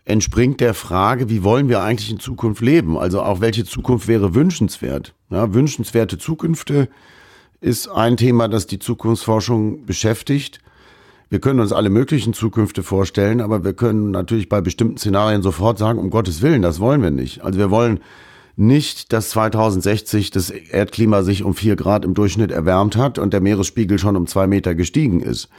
entspringt 0.04 0.60
der 0.60 0.74
Frage, 0.74 1.30
wie 1.30 1.44
wollen 1.44 1.70
wir 1.70 1.82
eigentlich 1.82 2.10
in 2.10 2.20
Zukunft 2.20 2.62
leben? 2.62 2.98
Also 2.98 3.22
auch 3.22 3.42
welche 3.42 3.64
Zukunft 3.64 4.08
wäre 4.08 4.34
wünschenswert? 4.34 5.14
Ja, 5.30 5.54
wünschenswerte 5.54 6.18
Zukünfte 6.18 6.90
ist 7.62 7.88
ein 7.88 8.18
Thema, 8.18 8.48
das 8.48 8.66
die 8.66 8.80
Zukunftsforschung 8.80 9.86
beschäftigt. 9.86 10.60
Wir 11.30 11.40
können 11.40 11.60
uns 11.60 11.72
alle 11.72 11.90
möglichen 11.92 12.34
Zukünfte 12.34 12.82
vorstellen, 12.82 13.40
aber 13.40 13.64
wir 13.64 13.74
können 13.74 14.10
natürlich 14.12 14.50
bei 14.50 14.62
bestimmten 14.62 14.98
Szenarien 14.98 15.44
sofort 15.44 15.78
sagen, 15.78 16.00
um 16.00 16.10
Gottes 16.10 16.42
Willen, 16.42 16.64
das 16.64 16.80
wollen 16.80 17.04
wir 17.04 17.12
nicht. 17.12 17.44
Also 17.44 17.60
wir 17.60 17.70
wollen 17.70 18.00
nicht, 18.56 19.12
dass 19.12 19.30
2060 19.32 20.32
das 20.32 20.50
Erdklima 20.50 21.24
sich 21.24 21.44
um 21.44 21.54
vier 21.54 21.76
Grad 21.76 22.06
im 22.06 22.14
Durchschnitt 22.14 22.52
erwärmt 22.52 22.96
hat 22.96 23.20
und 23.20 23.34
der 23.34 23.42
Meeresspiegel 23.42 24.00
schon 24.00 24.16
um 24.16 24.28
zwei 24.28 24.48
Meter 24.48 24.76
gestiegen 24.76 25.20
ist. 25.20 25.50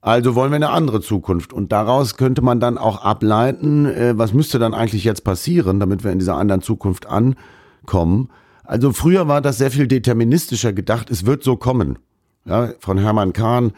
Also 0.00 0.34
wollen 0.34 0.50
wir 0.50 0.56
eine 0.56 0.70
andere 0.70 1.00
Zukunft. 1.00 1.52
Und 1.52 1.70
daraus 1.70 2.16
könnte 2.16 2.42
man 2.42 2.58
dann 2.58 2.76
auch 2.76 3.02
ableiten, 3.02 3.86
äh, 3.86 4.18
was 4.18 4.34
müsste 4.34 4.58
dann 4.58 4.74
eigentlich 4.74 5.04
jetzt 5.04 5.22
passieren, 5.22 5.78
damit 5.78 6.02
wir 6.02 6.10
in 6.10 6.18
dieser 6.18 6.36
anderen 6.36 6.60
Zukunft 6.60 7.06
ankommen. 7.06 8.28
Also 8.64 8.92
früher 8.92 9.28
war 9.28 9.40
das 9.40 9.58
sehr 9.58 9.70
viel 9.70 9.86
deterministischer 9.86 10.72
gedacht, 10.72 11.10
es 11.10 11.24
wird 11.24 11.44
so 11.44 11.56
kommen. 11.56 11.98
Ja, 12.44 12.72
von 12.80 12.98
Hermann 12.98 13.32
Kahn 13.32 13.72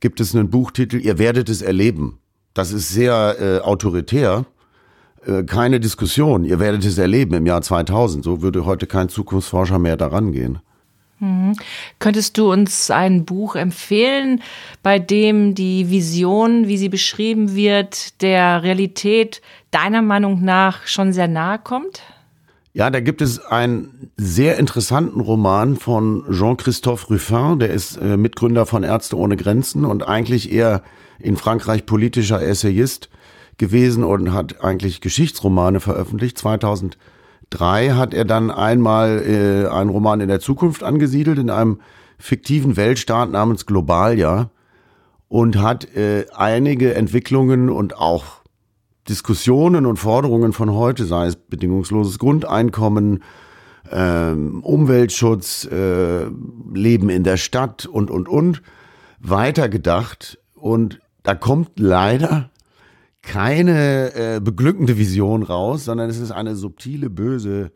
gibt 0.00 0.20
es 0.20 0.34
einen 0.34 0.50
Buchtitel, 0.50 0.98
ihr 0.98 1.18
werdet 1.18 1.48
es 1.48 1.60
erleben. 1.60 2.20
Das 2.52 2.70
ist 2.72 2.90
sehr 2.90 3.36
äh, 3.40 3.58
autoritär. 3.58 4.46
Äh, 5.26 5.44
keine 5.44 5.80
Diskussion, 5.80 6.44
ihr 6.44 6.60
werdet 6.60 6.84
es 6.84 6.98
erleben 6.98 7.34
im 7.34 7.46
Jahr 7.46 7.62
2000. 7.62 8.24
So 8.24 8.42
würde 8.42 8.64
heute 8.64 8.86
kein 8.86 9.08
Zukunftsforscher 9.08 9.78
mehr 9.78 9.96
daran 9.96 10.32
gehen. 10.32 10.58
Mhm. 11.20 11.54
Könntest 11.98 12.36
du 12.38 12.52
uns 12.52 12.90
ein 12.90 13.24
Buch 13.24 13.56
empfehlen, 13.56 14.42
bei 14.82 14.98
dem 14.98 15.54
die 15.54 15.90
Vision, 15.90 16.68
wie 16.68 16.76
sie 16.76 16.88
beschrieben 16.88 17.54
wird, 17.54 18.20
der 18.22 18.62
Realität 18.62 19.40
deiner 19.70 20.02
Meinung 20.02 20.44
nach 20.44 20.86
schon 20.86 21.12
sehr 21.12 21.28
nahe 21.28 21.58
kommt? 21.58 22.02
Ja, 22.76 22.90
da 22.90 22.98
gibt 22.98 23.22
es 23.22 23.38
einen 23.38 24.10
sehr 24.16 24.58
interessanten 24.58 25.20
Roman 25.20 25.76
von 25.76 26.24
Jean-Christophe 26.30 27.06
Ruffin, 27.06 27.60
der 27.60 27.70
ist 27.70 27.96
äh, 27.98 28.16
Mitgründer 28.16 28.66
von 28.66 28.82
Ärzte 28.82 29.16
ohne 29.16 29.36
Grenzen 29.36 29.84
und 29.84 30.06
eigentlich 30.06 30.52
eher 30.52 30.82
in 31.20 31.36
Frankreich 31.36 31.86
politischer 31.86 32.42
Essayist 32.42 33.08
gewesen 33.58 34.04
und 34.04 34.32
hat 34.32 34.62
eigentlich 34.62 35.00
Geschichtsromane 35.00 35.80
veröffentlicht. 35.80 36.38
2003 36.38 37.90
hat 37.90 38.14
er 38.14 38.24
dann 38.24 38.50
einmal 38.50 39.22
äh, 39.22 39.68
einen 39.68 39.90
Roman 39.90 40.20
in 40.20 40.28
der 40.28 40.40
Zukunft 40.40 40.82
angesiedelt, 40.82 41.38
in 41.38 41.50
einem 41.50 41.80
fiktiven 42.18 42.76
Weltstaat 42.76 43.30
namens 43.30 43.66
Globalia. 43.66 44.50
und 45.28 45.60
hat 45.60 45.94
äh, 45.96 46.26
einige 46.34 46.94
Entwicklungen 46.94 47.68
und 47.68 47.96
auch 47.96 48.44
Diskussionen 49.08 49.84
und 49.84 49.98
Forderungen 49.98 50.52
von 50.52 50.72
heute, 50.72 51.04
sei 51.04 51.26
es 51.26 51.36
bedingungsloses 51.36 52.18
Grundeinkommen, 52.18 53.22
ähm, 53.90 54.62
Umweltschutz, 54.62 55.66
äh, 55.66 56.26
Leben 56.72 57.10
in 57.10 57.24
der 57.24 57.36
Stadt 57.36 57.86
und, 57.86 58.10
und, 58.10 58.28
und, 58.28 58.62
weitergedacht. 59.20 60.38
Und 60.54 61.00
da 61.22 61.34
kommt 61.34 61.78
leider 61.78 62.50
keine 63.26 64.14
äh, 64.14 64.40
beglückende 64.40 64.98
Vision 64.98 65.42
raus, 65.42 65.84
sondern 65.84 66.10
es 66.10 66.18
ist 66.18 66.30
eine 66.30 66.56
subtile, 66.56 67.10
böse 67.10 67.72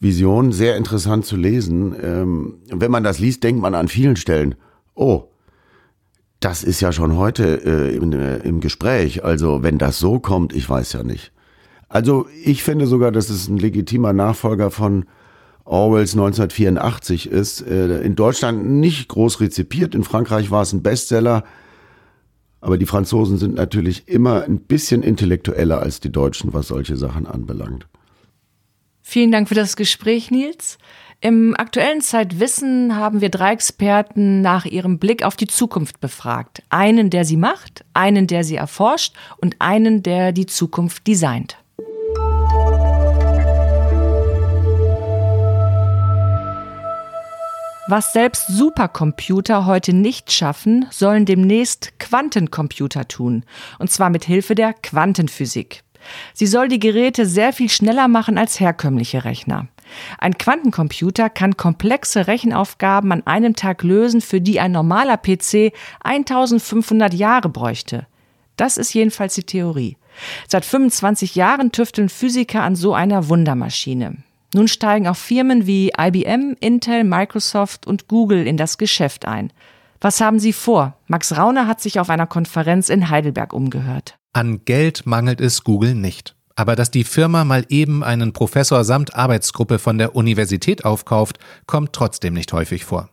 Vision, 0.00 0.52
sehr 0.52 0.76
interessant 0.76 1.24
zu 1.24 1.36
lesen. 1.36 1.94
Ähm, 2.02 2.54
wenn 2.68 2.90
man 2.90 3.04
das 3.04 3.18
liest, 3.18 3.44
denkt 3.44 3.62
man 3.62 3.74
an 3.74 3.88
vielen 3.88 4.16
Stellen, 4.16 4.54
oh, 4.94 5.28
das 6.40 6.64
ist 6.64 6.80
ja 6.80 6.92
schon 6.92 7.16
heute 7.16 7.62
äh, 7.64 7.96
im, 7.96 8.12
äh, 8.12 8.38
im 8.38 8.60
Gespräch. 8.60 9.24
Also 9.24 9.62
wenn 9.62 9.78
das 9.78 9.98
so 9.98 10.18
kommt, 10.18 10.52
ich 10.52 10.68
weiß 10.68 10.92
ja 10.92 11.02
nicht. 11.04 11.32
Also 11.88 12.26
ich 12.44 12.64
finde 12.64 12.86
sogar, 12.86 13.12
dass 13.12 13.30
es 13.30 13.48
ein 13.48 13.58
legitimer 13.58 14.12
Nachfolger 14.12 14.70
von 14.70 15.04
Orwells 15.64 16.14
1984 16.14 17.30
ist. 17.30 17.60
Äh, 17.60 18.00
in 18.00 18.16
Deutschland 18.16 18.66
nicht 18.66 19.08
groß 19.08 19.40
rezipiert, 19.40 19.94
in 19.94 20.02
Frankreich 20.02 20.50
war 20.50 20.62
es 20.62 20.72
ein 20.72 20.82
Bestseller. 20.82 21.44
Aber 22.62 22.78
die 22.78 22.86
Franzosen 22.86 23.38
sind 23.38 23.56
natürlich 23.56 24.08
immer 24.08 24.44
ein 24.44 24.60
bisschen 24.60 25.02
intellektueller 25.02 25.80
als 25.80 25.98
die 25.98 26.12
Deutschen, 26.12 26.54
was 26.54 26.68
solche 26.68 26.96
Sachen 26.96 27.26
anbelangt. 27.26 27.88
Vielen 29.02 29.32
Dank 29.32 29.48
für 29.48 29.56
das 29.56 29.74
Gespräch, 29.74 30.30
Nils. 30.30 30.78
Im 31.20 31.54
aktuellen 31.56 32.00
Zeitwissen 32.00 32.96
haben 32.96 33.20
wir 33.20 33.30
drei 33.30 33.52
Experten 33.52 34.40
nach 34.42 34.64
ihrem 34.64 35.00
Blick 35.00 35.24
auf 35.24 35.36
die 35.36 35.48
Zukunft 35.48 36.00
befragt. 36.00 36.62
Einen, 36.68 37.10
der 37.10 37.24
sie 37.24 37.36
macht, 37.36 37.84
einen, 37.94 38.28
der 38.28 38.44
sie 38.44 38.56
erforscht 38.56 39.14
und 39.38 39.56
einen, 39.58 40.04
der 40.04 40.30
die 40.30 40.46
Zukunft 40.46 41.06
designt. 41.06 41.58
Was 47.94 48.14
selbst 48.14 48.46
Supercomputer 48.46 49.66
heute 49.66 49.92
nicht 49.92 50.32
schaffen, 50.32 50.86
sollen 50.88 51.26
demnächst 51.26 51.98
Quantencomputer 51.98 53.06
tun. 53.06 53.44
Und 53.78 53.90
zwar 53.90 54.08
mit 54.08 54.24
Hilfe 54.24 54.54
der 54.54 54.72
Quantenphysik. 54.72 55.82
Sie 56.32 56.46
soll 56.46 56.68
die 56.68 56.78
Geräte 56.78 57.26
sehr 57.26 57.52
viel 57.52 57.68
schneller 57.68 58.08
machen 58.08 58.38
als 58.38 58.58
herkömmliche 58.60 59.26
Rechner. 59.26 59.68
Ein 60.16 60.38
Quantencomputer 60.38 61.28
kann 61.28 61.58
komplexe 61.58 62.28
Rechenaufgaben 62.28 63.12
an 63.12 63.26
einem 63.26 63.56
Tag 63.56 63.82
lösen, 63.82 64.22
für 64.22 64.40
die 64.40 64.58
ein 64.58 64.72
normaler 64.72 65.18
PC 65.18 65.74
1500 66.02 67.12
Jahre 67.12 67.50
bräuchte. 67.50 68.06
Das 68.56 68.78
ist 68.78 68.94
jedenfalls 68.94 69.34
die 69.34 69.44
Theorie. 69.44 69.98
Seit 70.48 70.64
25 70.64 71.34
Jahren 71.34 71.72
tüfteln 71.72 72.08
Physiker 72.08 72.62
an 72.62 72.74
so 72.74 72.94
einer 72.94 73.28
Wundermaschine. 73.28 74.16
Nun 74.54 74.68
steigen 74.68 75.08
auch 75.08 75.16
Firmen 75.16 75.66
wie 75.66 75.92
IBM, 75.98 76.56
Intel, 76.60 77.04
Microsoft 77.04 77.86
und 77.86 78.08
Google 78.08 78.46
in 78.46 78.56
das 78.56 78.76
Geschäft 78.76 79.26
ein. 79.26 79.52
Was 80.00 80.20
haben 80.20 80.38
sie 80.38 80.52
vor? 80.52 80.96
Max 81.06 81.36
Rauner 81.36 81.66
hat 81.66 81.80
sich 81.80 82.00
auf 82.00 82.10
einer 82.10 82.26
Konferenz 82.26 82.88
in 82.88 83.08
Heidelberg 83.08 83.52
umgehört. 83.52 84.16
An 84.32 84.64
Geld 84.64 85.06
mangelt 85.06 85.40
es 85.40 85.64
Google 85.64 85.94
nicht. 85.94 86.34
Aber 86.54 86.76
dass 86.76 86.90
die 86.90 87.04
Firma 87.04 87.44
mal 87.44 87.64
eben 87.68 88.04
einen 88.04 88.32
Professor 88.32 88.84
samt 88.84 89.14
Arbeitsgruppe 89.14 89.78
von 89.78 89.96
der 89.98 90.14
Universität 90.14 90.84
aufkauft, 90.84 91.38
kommt 91.66 91.92
trotzdem 91.92 92.34
nicht 92.34 92.52
häufig 92.52 92.84
vor. 92.84 93.08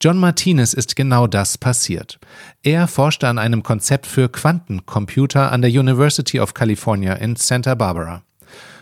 John 0.00 0.18
Martinez 0.18 0.72
ist 0.72 0.96
genau 0.96 1.26
das 1.26 1.58
passiert. 1.58 2.18
Er 2.62 2.86
forschte 2.86 3.28
an 3.28 3.38
einem 3.38 3.62
Konzept 3.62 4.06
für 4.06 4.28
Quantencomputer 4.28 5.52
an 5.52 5.62
der 5.62 5.70
University 5.70 6.40
of 6.40 6.54
California 6.54 7.14
in 7.14 7.36
Santa 7.36 7.74
Barbara. 7.74 8.22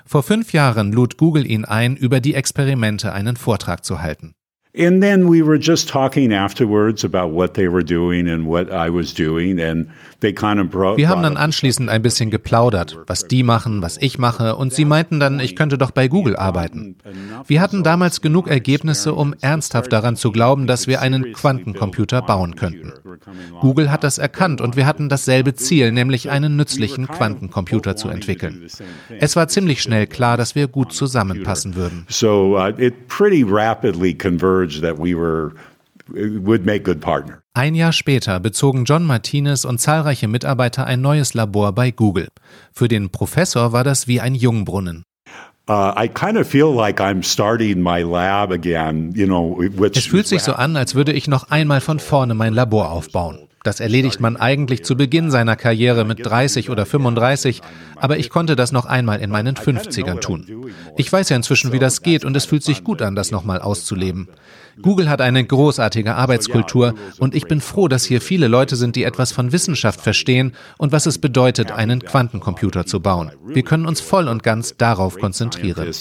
Vor 0.06 0.22
fünf 0.22 0.52
Jahren 0.52 0.92
lud 0.92 1.16
Google 1.16 1.46
ihn 1.46 1.64
ein, 1.64 1.96
über 1.96 2.20
die 2.20 2.34
Experimente 2.34 3.12
einen 3.12 3.36
Vortrag 3.36 3.84
zu 3.84 4.02
halten. 4.02 4.34
And 4.76 5.00
then 5.00 5.28
we 5.28 5.40
were 5.40 5.56
just 5.56 5.88
talking 5.88 6.32
afterwards 6.32 7.04
about 7.04 7.32
what 7.32 7.54
they 7.54 7.68
were 7.68 7.84
doing 7.84 8.28
and 8.28 8.44
what 8.44 8.72
I 8.72 8.88
was 8.88 9.14
doing 9.14 9.60
and 9.60 9.88
wir 10.24 11.08
haben 11.08 11.22
dann 11.22 11.36
anschließend 11.36 11.90
ein 11.90 12.00
bisschen 12.00 12.30
geplaudert, 12.30 12.98
was 13.06 13.26
die 13.26 13.42
machen, 13.42 13.82
was 13.82 13.98
ich 13.98 14.18
mache, 14.18 14.56
und 14.56 14.72
sie 14.72 14.86
meinten 14.86 15.20
dann, 15.20 15.38
ich 15.38 15.54
könnte 15.54 15.76
doch 15.76 15.90
bei 15.90 16.08
Google 16.08 16.36
arbeiten. 16.36 16.96
Wir 17.46 17.60
hatten 17.60 17.82
damals 17.82 18.22
genug 18.22 18.48
Ergebnisse, 18.48 19.12
um 19.12 19.34
ernsthaft 19.42 19.92
daran 19.92 20.16
zu 20.16 20.32
glauben, 20.32 20.66
dass 20.66 20.86
wir 20.86 21.02
einen 21.02 21.32
Quantencomputer 21.32 22.22
bauen 22.22 22.56
könnten. 22.56 22.92
Google 23.60 23.90
hat 23.90 24.02
das 24.02 24.16
erkannt 24.16 24.62
und 24.62 24.76
wir 24.76 24.86
hatten 24.86 25.10
dasselbe 25.10 25.54
Ziel, 25.54 25.92
nämlich 25.92 26.30
einen 26.30 26.56
nützlichen 26.56 27.06
Quantencomputer 27.06 27.96
zu 27.96 28.08
entwickeln. 28.08 28.66
Es 29.18 29.36
war 29.36 29.48
ziemlich 29.48 29.82
schnell 29.82 30.06
klar, 30.06 30.38
dass 30.38 30.54
wir 30.54 30.68
gut 30.68 30.92
zusammenpassen 30.92 31.74
würden. 31.74 32.06
So 32.08 32.56
uh, 32.56 32.72
it 32.78 33.08
pretty 33.08 33.44
rapidly 33.46 34.14
converged 34.14 34.63
that 34.80 34.98
we 34.98 35.14
were 35.14 35.52
would 36.08 36.66
make 36.66 36.84
good 36.84 37.00
partner. 37.00 37.42
Ein 37.54 37.74
Jahr 37.74 37.92
später 37.92 38.40
bezogen 38.40 38.84
John 38.84 39.04
Martinez 39.04 39.64
und 39.64 39.80
zahlreiche 39.80 40.28
Mitarbeiter 40.28 40.86
ein 40.86 41.00
neues 41.00 41.34
Labor 41.34 41.72
bei 41.72 41.90
Google. 41.90 42.28
Für 42.72 42.88
den 42.88 43.10
Professor 43.10 43.72
war 43.72 43.84
das 43.84 44.08
wie 44.08 44.20
ein 44.20 44.34
Jungbrunnen. 44.34 45.04
Es 45.66 46.04
fühlt 50.06 50.26
sich 50.26 50.42
so 50.42 50.52
an, 50.52 50.76
als 50.76 50.94
würde 50.94 51.12
ich 51.12 51.26
noch 51.26 51.50
einmal 51.50 51.80
von 51.80 52.00
vorne 52.00 52.34
mein 52.34 52.52
Labor 52.52 52.90
aufbauen. 52.90 53.43
Das 53.64 53.80
erledigt 53.80 54.20
man 54.20 54.36
eigentlich 54.36 54.84
zu 54.84 54.94
Beginn 54.94 55.30
seiner 55.30 55.56
Karriere 55.56 56.04
mit 56.04 56.24
30 56.24 56.68
oder 56.68 56.84
35, 56.84 57.62
aber 57.96 58.18
ich 58.18 58.28
konnte 58.28 58.56
das 58.56 58.72
noch 58.72 58.84
einmal 58.84 59.20
in 59.20 59.30
meinen 59.30 59.56
50ern 59.56 60.20
tun. 60.20 60.70
Ich 60.98 61.10
weiß 61.10 61.30
ja 61.30 61.36
inzwischen, 61.36 61.72
wie 61.72 61.78
das 61.78 62.02
geht 62.02 62.26
und 62.26 62.36
es 62.36 62.44
fühlt 62.44 62.62
sich 62.62 62.84
gut 62.84 63.00
an, 63.00 63.16
das 63.16 63.30
nochmal 63.30 63.62
auszuleben. 63.62 64.28
Google 64.82 65.08
hat 65.08 65.22
eine 65.22 65.42
großartige 65.42 66.14
Arbeitskultur 66.14 66.94
und 67.18 67.34
ich 67.34 67.46
bin 67.46 67.62
froh, 67.62 67.88
dass 67.88 68.04
hier 68.04 68.20
viele 68.20 68.48
Leute 68.48 68.76
sind, 68.76 68.96
die 68.96 69.04
etwas 69.04 69.32
von 69.32 69.50
Wissenschaft 69.52 69.98
verstehen 69.98 70.52
und 70.76 70.92
was 70.92 71.06
es 71.06 71.18
bedeutet, 71.18 71.72
einen 71.72 72.00
Quantencomputer 72.00 72.84
zu 72.84 73.00
bauen. 73.00 73.30
Wir 73.46 73.62
können 73.62 73.86
uns 73.86 74.02
voll 74.02 74.28
und 74.28 74.42
ganz 74.42 74.76
darauf 74.76 75.18
konzentrieren. 75.18 75.94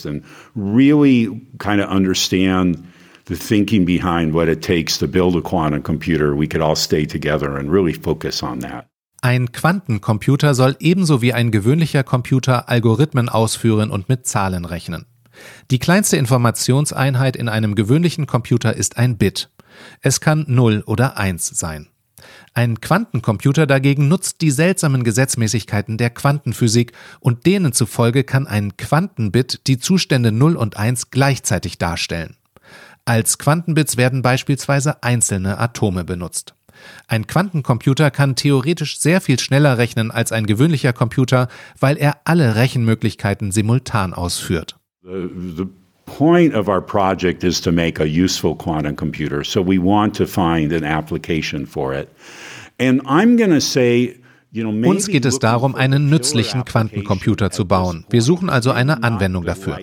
The 3.27 3.35
thinking 3.35 3.85
behind 3.85 4.33
what 4.33 4.47
it 4.47 4.61
takes 4.61 4.97
to 4.99 5.07
build 5.07 5.35
a 5.35 5.41
quantum 5.41 5.81
computer, 5.81 6.37
we 6.37 6.47
could 6.47 6.61
all 6.61 6.75
stay 6.75 7.05
together 7.05 7.57
and 7.57 7.71
really 7.71 7.93
focus 7.93 8.43
on 8.43 8.59
that. 8.59 8.87
Ein 9.21 9.53
Quantencomputer 9.53 10.53
soll 10.53 10.75
ebenso 10.79 11.21
wie 11.21 11.31
ein 11.31 11.51
gewöhnlicher 11.51 12.03
Computer 12.03 12.67
Algorithmen 12.67 13.29
ausführen 13.29 13.89
und 13.89 14.09
mit 14.09 14.27
Zahlen 14.27 14.65
rechnen. 14.65 15.05
Die 15.71 15.79
kleinste 15.79 16.17
Informationseinheit 16.17 17.37
in 17.37 17.47
einem 17.47 17.75
gewöhnlichen 17.75 18.27
Computer 18.27 18.75
ist 18.75 18.97
ein 18.97 19.17
Bit. 19.17 19.49
Es 20.01 20.19
kann 20.19 20.43
0 20.49 20.83
oder 20.85 21.17
1 21.17 21.47
sein. 21.57 21.87
Ein 22.53 22.81
Quantencomputer 22.81 23.65
dagegen 23.65 24.09
nutzt 24.09 24.41
die 24.41 24.51
seltsamen 24.51 25.03
Gesetzmäßigkeiten 25.03 25.97
der 25.97 26.09
Quantenphysik 26.09 26.91
und 27.19 27.45
denen 27.45 27.73
zufolge 27.73 28.23
kann 28.23 28.45
ein 28.45 28.77
Quantenbit 28.77 29.67
die 29.67 29.79
Zustände 29.79 30.31
0 30.31 30.55
und 30.55 30.77
1 30.77 31.11
gleichzeitig 31.11 31.77
darstellen. 31.77 32.35
Als 33.05 33.37
Quantenbits 33.37 33.97
werden 33.97 34.21
beispielsweise 34.21 35.03
einzelne 35.03 35.57
Atome 35.57 36.05
benutzt. 36.05 36.55
Ein 37.07 37.27
Quantencomputer 37.27 38.11
kann 38.11 38.35
theoretisch 38.35 38.99
sehr 38.99 39.19
viel 39.21 39.39
schneller 39.39 39.77
rechnen 39.77 40.09
als 40.09 40.31
ein 40.31 40.45
gewöhnlicher 40.45 40.93
Computer, 40.93 41.47
weil 41.79 41.97
er 41.97 42.17
alle 42.23 42.55
Rechenmöglichkeiten 42.55 43.51
simultan 43.51 44.13
ausführt. 44.13 44.77
The, 45.03 45.29
the 45.57 45.67
point 46.05 46.55
of 46.55 46.67
our 46.67 46.81
project 46.81 47.43
is 47.43 47.59
to 47.61 47.71
make 47.71 48.01
a 48.01 48.05
useful 48.05 48.55
quantum 48.55 48.95
computer. 48.95 49.43
So 49.43 49.61
we 49.61 49.77
want 49.77 50.15
to 50.17 50.25
find 50.25 50.71
an 50.71 50.83
application 50.83 51.65
for 51.65 51.93
it. 51.93 52.07
And 52.79 53.01
I'm 53.05 53.37
going 53.37 53.51
to 53.51 53.61
say 53.61 54.15
uns 54.55 55.07
geht 55.07 55.25
es 55.25 55.39
darum, 55.39 55.73
einen 55.75 56.09
nützlichen 56.09 56.63
Quantencomputer 56.63 57.49
zu 57.49 57.65
bauen. 57.65 58.05
Wir 58.09 58.21
suchen 58.21 58.49
also 58.49 58.71
eine 58.71 59.03
Anwendung 59.03 59.45
dafür. 59.45 59.79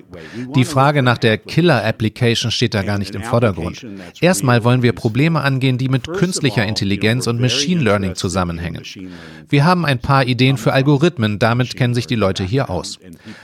Die 0.55 0.65
Frage 0.65 1.03
nach 1.03 1.19
der 1.19 1.39
Killer-Application 1.39 2.53
steht 2.53 2.75
da 2.75 2.83
gar 2.83 2.99
nicht 2.99 3.15
im 3.17 3.23
Vordergrund. 3.23 3.85
Erstmal 4.21 4.63
wollen 4.63 4.83
wir 4.83 4.93
Probleme 4.93 5.41
angehen, 5.41 5.77
die 5.77 5.89
mit 5.89 6.07
künstlicher 6.07 6.65
Intelligenz 6.65 7.27
und 7.27 7.41
Machine 7.41 7.83
Learning 7.83 8.15
zusammenhängen. 8.15 8.83
Wir 9.49 9.65
haben 9.65 9.85
ein 9.85 9.99
paar 9.99 10.25
Ideen 10.27 10.57
für 10.57 10.73
Algorithmen, 10.73 11.41
damit 11.41 11.77
kennen 11.77 11.95
sich 11.95 12.07
die 12.07 12.15
Leute 12.15 12.45
hier 12.45 12.71
aus. 12.71 12.99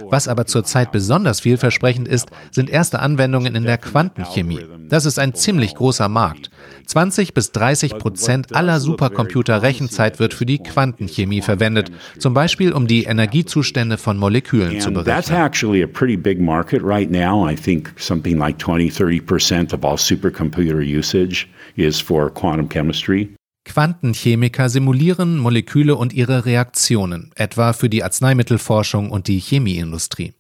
Was 0.09 0.29
aber 0.29 0.47
zurzeit 0.47 0.93
besonders 0.93 1.41
vielversprechend 1.41 2.07
ist, 2.07 2.29
sind 2.53 2.71
erste 2.71 3.01
Anwendungen 3.01 3.57
in 3.57 3.65
der 3.65 3.79
Quantenchemie. 3.79 4.61
Das 4.89 5.05
ist 5.05 5.19
ein 5.19 5.35
ziemlich 5.35 5.75
großer 5.75 6.09
Markt. 6.09 6.51
20 6.87 7.35
bis 7.35 7.53
30 7.53 7.99
Prozent 7.99 8.55
aller 8.55 8.81
Supercomputer-Rechenzeit 8.81 10.19
wird 10.19 10.35
für 10.35 10.47
die 10.47 10.59
Quantenchemie 10.59 11.43
verwendet, 11.43 11.91
zum 12.19 12.33
Beispiel 12.33 12.73
um 12.73 12.87
die 12.87 13.05
Energiezustände 13.05 13.99
von 13.99 14.17
Molekülen 14.17 14.81
zu 14.81 14.93
berechnen. 14.93 15.15
That's 15.15 15.31
actually 15.31 15.83
a 15.83 15.87
pretty 15.87 16.17
big 16.17 16.41
market 16.41 16.83
right 16.83 17.11
now. 17.11 17.49
I 17.49 17.55
think 17.57 17.93
something 17.99 18.39
like 18.39 18.59
20, 18.59 18.91
30 18.91 19.27
percent 19.27 19.75
of 19.75 19.85
all 19.85 19.99
supercomputer 19.99 20.81
usage 20.81 21.49
is 21.75 22.01
for 22.01 22.33
quantum 22.33 22.69
chemistry. 22.69 23.29
Quantenchemiker 23.65 24.69
simulieren 24.69 25.39
Moleküle 25.39 25.97
und 25.97 26.13
ihre 26.13 26.47
Reaktionen, 26.47 27.33
etwa 27.35 27.73
für 27.73 27.89
die 27.89 28.05
Arzneimittelforschung 28.05 29.11
und 29.11 29.27
die 29.27 29.41
Chemieindustrie. 29.41 30.35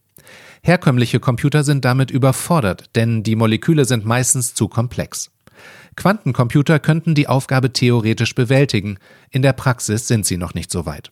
Herkömmliche 0.62 1.20
Computer 1.20 1.64
sind 1.64 1.84
damit 1.84 2.10
überfordert, 2.10 2.90
denn 2.94 3.22
die 3.22 3.36
Moleküle 3.36 3.84
sind 3.84 4.04
meistens 4.04 4.54
zu 4.54 4.68
komplex. 4.68 5.30
Quantencomputer 5.96 6.78
könnten 6.78 7.14
die 7.14 7.28
Aufgabe 7.28 7.72
theoretisch 7.72 8.34
bewältigen, 8.34 8.98
in 9.30 9.42
der 9.42 9.54
Praxis 9.54 10.06
sind 10.06 10.26
sie 10.26 10.36
noch 10.36 10.54
nicht 10.54 10.70
so 10.70 10.86
weit. 10.86 11.10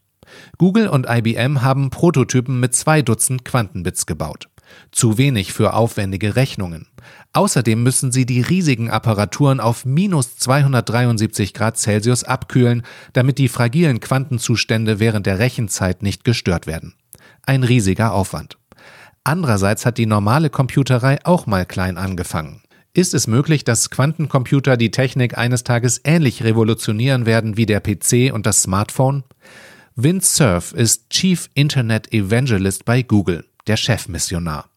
Google 0.59 0.89
und 0.89 1.07
IBM 1.09 1.63
haben 1.63 1.91
Prototypen 1.91 2.61
mit 2.61 2.75
zwei 2.75 3.03
Dutzend 3.03 3.45
Quantenbits 3.45 4.07
gebaut. 4.07 4.49
Zu 4.91 5.19
wenig 5.19 5.53
für 5.53 5.75
aufwendige 5.75 6.37
Rechnungen. 6.37 6.89
Außerdem 7.33 7.83
müssen 7.83 8.13
sie 8.13 8.27
die 8.27 8.41
riesigen 8.41 8.91
Apparaturen 8.91 9.61
auf 9.61 9.85
minus 9.85 10.37
273 10.39 11.53
Grad 11.53 11.77
Celsius 11.77 12.25
abkühlen, 12.25 12.83
damit 13.13 13.39
die 13.39 13.49
fragilen 13.49 14.01
Quantenzustände 14.01 15.01
während 15.01 15.27
der 15.27 15.39
Rechenzeit 15.39 16.03
nicht 16.03 16.25
gestört 16.25 16.67
werden. 16.67 16.95
Ein 17.47 17.63
riesiger 17.63 18.13
Aufwand. 18.13 18.57
Andererseits 19.23 19.87
hat 19.87 19.99
die 19.99 20.07
normale 20.07 20.51
Computerei 20.51 21.19
auch 21.25 21.47
mal 21.47 21.67
klein 21.67 21.97
angefangen. 21.97 22.63
Ist 22.97 23.13
es 23.13 23.27
möglich, 23.27 23.65
dass 23.65 23.91
Quantencomputer 23.91 24.77
die 24.77 24.93
Technik 24.93 25.37
eines 25.37 25.65
Tages 25.65 26.01
ähnlich 26.05 26.45
revolutionieren 26.45 27.27
werden 27.27 27.57
wie 27.57 27.67
der 27.67 27.81
PC 27.81 28.33
und 28.33 28.47
das 28.47 28.63
Smartphone? 28.63 29.25
Vince 29.97 30.37
Cerf 30.37 30.73
ist 30.73 31.11
Chief 31.11 31.51
Internet 31.55 32.13
Evangelist 32.13 32.85
bei 32.85 33.03
Google, 33.03 33.47
der 33.67 33.77
Chefmissionar. 33.77 34.69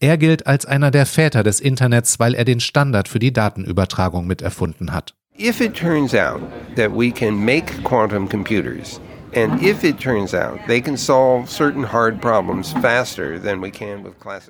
Er 0.00 0.18
gilt 0.18 0.46
als 0.46 0.66
einer 0.66 0.90
der 0.90 1.06
Väter 1.06 1.42
des 1.42 1.60
Internets, 1.60 2.20
weil 2.20 2.34
er 2.34 2.44
den 2.44 2.60
Standard 2.60 3.08
für 3.08 3.20
die 3.20 3.32
Datenübertragung 3.32 4.26
miterfunden 4.26 4.92
hat. 4.92 5.14
If 5.38 5.62
it 5.62 5.72
turns 5.74 6.14
out 6.14 6.42
that 6.76 6.90
we 6.90 7.10
can 7.10 7.34
make 7.34 7.72
quantum 7.84 8.28
computers 8.28 9.00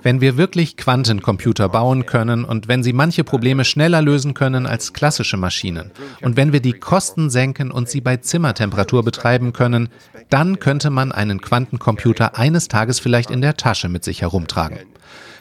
Wenn 0.02 0.20
wir 0.20 0.36
wirklich 0.36 0.76
Quantencomputer 0.76 1.68
bauen 1.68 2.06
können 2.06 2.44
und 2.44 2.68
wenn 2.68 2.84
sie 2.84 2.92
manche 2.92 3.24
Probleme 3.24 3.64
schneller 3.64 4.00
lösen 4.00 4.34
können 4.34 4.64
als 4.66 4.92
klassische 4.92 5.36
Maschinen 5.36 5.90
und 6.22 6.36
wenn 6.36 6.52
wir 6.52 6.60
die 6.60 6.74
Kosten 6.74 7.30
senken 7.30 7.72
und 7.72 7.88
sie 7.88 8.00
bei 8.00 8.18
Zimmertemperatur 8.18 9.02
betreiben 9.02 9.52
können, 9.52 9.88
dann 10.30 10.60
könnte 10.60 10.90
man 10.90 11.10
einen 11.10 11.40
Quantencomputer 11.40 12.38
eines 12.38 12.68
Tages 12.68 13.00
vielleicht 13.00 13.32
in 13.32 13.40
der 13.40 13.56
Tasche 13.56 13.88
mit 13.88 14.04
sich 14.04 14.22
herumtragen. 14.22 14.78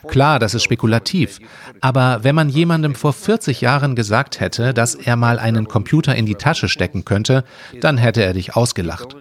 Klar, 0.08 0.38
das 0.38 0.54
ist 0.54 0.62
spekulativ. 0.62 1.40
Aber 1.80 2.20
wenn 2.22 2.34
man 2.34 2.48
jemandem 2.48 2.94
vor 2.94 3.12
40 3.12 3.60
Jahren 3.60 3.96
gesagt 3.96 4.40
hätte, 4.40 4.72
dass 4.72 4.94
er 4.94 5.16
mal 5.16 5.38
einen 5.38 5.68
Computer 5.68 6.14
in 6.14 6.26
die 6.26 6.36
Tasche 6.36 6.68
stecken 6.68 7.04
könnte, 7.04 7.44
dann 7.80 7.98
hätte 7.98 8.22
er 8.22 8.32
dich 8.32 8.56
ausgelacht. 8.56 9.16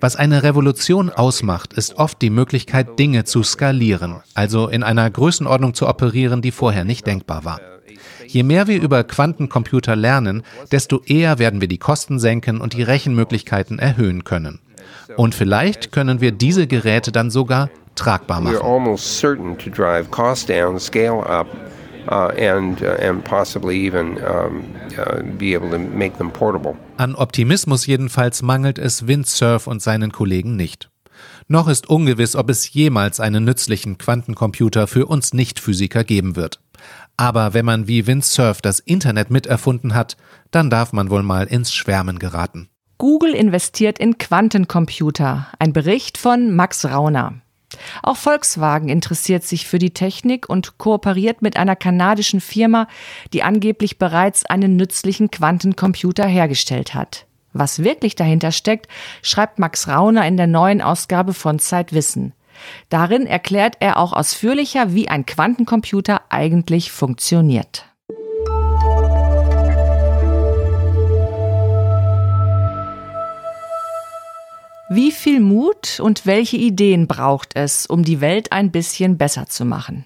Was 0.00 0.16
eine 0.16 0.42
Revolution 0.42 1.10
ausmacht, 1.10 1.72
ist 1.72 1.96
oft 1.96 2.20
die 2.22 2.30
Möglichkeit, 2.30 2.98
Dinge 2.98 3.24
zu 3.24 3.42
skalieren, 3.42 4.22
also 4.34 4.68
in 4.68 4.82
einer 4.82 5.10
Größenordnung 5.10 5.74
zu 5.74 5.88
operieren, 5.88 6.42
die 6.42 6.50
vorher 6.50 6.84
nicht 6.84 7.06
denkbar 7.06 7.44
war. 7.44 7.60
Je 8.26 8.42
mehr 8.42 8.66
wir 8.66 8.80
über 8.80 9.04
Quantencomputer 9.04 9.96
lernen, 9.96 10.42
desto 10.70 11.02
eher 11.04 11.38
werden 11.38 11.60
wir 11.60 11.68
die 11.68 11.78
Kosten 11.78 12.18
senken 12.18 12.60
und 12.60 12.72
die 12.72 12.82
Rechenmöglichkeiten 12.82 13.78
erhöhen 13.78 14.24
können. 14.24 14.60
Und 15.16 15.34
vielleicht 15.34 15.92
können 15.92 16.20
wir 16.20 16.32
diese 16.32 16.66
Geräte 16.66 17.12
dann 17.12 17.30
sogar 17.30 17.68
tragbar 17.94 18.40
machen. 18.40 18.56
Uh, 22.08 22.32
and, 22.36 22.82
uh, 22.82 22.96
and 23.00 23.24
possibly 23.24 23.76
even 23.76 24.18
uh, 24.18 24.50
be 25.38 25.54
able 25.54 25.70
to 25.70 25.78
make 25.78 26.18
them 26.18 26.32
portable. 26.32 26.76
An 26.96 27.14
Optimismus 27.14 27.86
jedenfalls 27.86 28.42
mangelt 28.42 28.78
es 28.78 29.06
Windsurf 29.06 29.68
und 29.68 29.80
seinen 29.80 30.10
Kollegen 30.10 30.56
nicht. 30.56 30.90
Noch 31.46 31.68
ist 31.68 31.88
ungewiss, 31.88 32.34
ob 32.34 32.50
es 32.50 32.72
jemals 32.72 33.20
einen 33.20 33.44
nützlichen 33.44 33.98
Quantencomputer 33.98 34.86
für 34.86 35.06
uns 35.06 35.32
Nicht-Physiker 35.32 36.02
geben 36.02 36.34
wird. 36.34 36.60
Aber 37.16 37.54
wenn 37.54 37.64
man 37.64 37.86
wie 37.86 38.06
Windsurf 38.06 38.62
das 38.62 38.80
Internet 38.80 39.30
miterfunden 39.30 39.94
hat, 39.94 40.16
dann 40.50 40.70
darf 40.70 40.92
man 40.92 41.10
wohl 41.10 41.22
mal 41.22 41.46
ins 41.46 41.72
Schwärmen 41.72 42.18
geraten. 42.18 42.68
Google 42.98 43.34
investiert 43.34 43.98
in 43.98 44.18
Quantencomputer. 44.18 45.48
Ein 45.58 45.72
Bericht 45.72 46.18
von 46.18 46.54
Max 46.54 46.84
Rauner. 46.84 47.34
Auch 48.02 48.16
Volkswagen 48.16 48.88
interessiert 48.88 49.44
sich 49.44 49.66
für 49.66 49.78
die 49.78 49.94
Technik 49.94 50.48
und 50.48 50.78
kooperiert 50.78 51.42
mit 51.42 51.56
einer 51.56 51.76
kanadischen 51.76 52.40
Firma, 52.40 52.88
die 53.32 53.42
angeblich 53.42 53.98
bereits 53.98 54.44
einen 54.46 54.76
nützlichen 54.76 55.30
Quantencomputer 55.30 56.26
hergestellt 56.26 56.94
hat. 56.94 57.26
Was 57.52 57.82
wirklich 57.84 58.16
dahinter 58.16 58.50
steckt, 58.50 58.88
schreibt 59.20 59.58
Max 59.58 59.88
Rauner 59.88 60.26
in 60.26 60.36
der 60.36 60.46
neuen 60.46 60.80
Ausgabe 60.80 61.34
von 61.34 61.58
Zeitwissen. 61.58 62.32
Darin 62.88 63.26
erklärt 63.26 63.76
er 63.80 63.98
auch 63.98 64.12
ausführlicher, 64.12 64.94
wie 64.94 65.08
ein 65.08 65.26
Quantencomputer 65.26 66.22
eigentlich 66.30 66.92
funktioniert. 66.92 67.91
Wie 74.94 75.10
viel 75.10 75.40
Mut 75.40 76.00
und 76.00 76.26
welche 76.26 76.58
Ideen 76.58 77.06
braucht 77.06 77.56
es, 77.56 77.86
um 77.86 78.04
die 78.04 78.20
Welt 78.20 78.52
ein 78.52 78.70
bisschen 78.70 79.16
besser 79.16 79.46
zu 79.46 79.64
machen? 79.64 80.04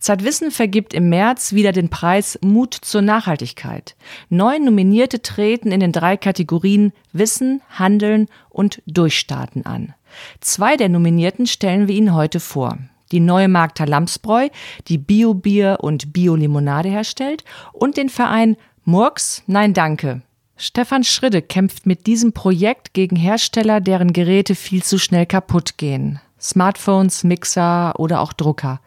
Zeitwissen 0.00 0.50
vergibt 0.50 0.92
im 0.92 1.08
März 1.08 1.54
wieder 1.54 1.72
den 1.72 1.88
Preis 1.88 2.38
Mut 2.42 2.74
zur 2.74 3.00
Nachhaltigkeit. 3.00 3.96
Neun 4.28 4.66
Nominierte 4.66 5.22
treten 5.22 5.72
in 5.72 5.80
den 5.80 5.92
drei 5.92 6.18
Kategorien 6.18 6.92
Wissen, 7.14 7.62
Handeln 7.70 8.26
und 8.50 8.82
Durchstarten 8.84 9.64
an. 9.64 9.94
Zwei 10.42 10.76
der 10.76 10.90
Nominierten 10.90 11.46
stellen 11.46 11.88
wir 11.88 11.94
Ihnen 11.94 12.12
heute 12.12 12.38
vor. 12.38 12.76
Die 13.12 13.20
neue 13.20 13.48
Magda 13.48 13.84
Lamsbräu, 13.84 14.50
die 14.88 14.98
Bio-Bier 14.98 15.78
und 15.80 16.12
Bio-Limonade 16.12 16.90
herstellt 16.90 17.44
und 17.72 17.96
den 17.96 18.10
Verein 18.10 18.58
Murks, 18.84 19.42
nein 19.46 19.72
danke, 19.72 20.20
Stefan 20.60 21.04
Schridde 21.04 21.40
kämpft 21.40 21.86
mit 21.86 22.08
diesem 22.08 22.32
Projekt 22.32 22.92
gegen 22.92 23.14
Hersteller, 23.14 23.80
deren 23.80 24.12
Geräte 24.12 24.56
viel 24.56 24.82
zu 24.82 24.98
schnell 24.98 25.24
kaputt 25.24 25.78
gehen. 25.78 26.20
Smartphones, 26.40 27.22
Mixer 27.22 27.94
oder 27.96 28.20
auch 28.20 28.32
Drucker. 28.32 28.80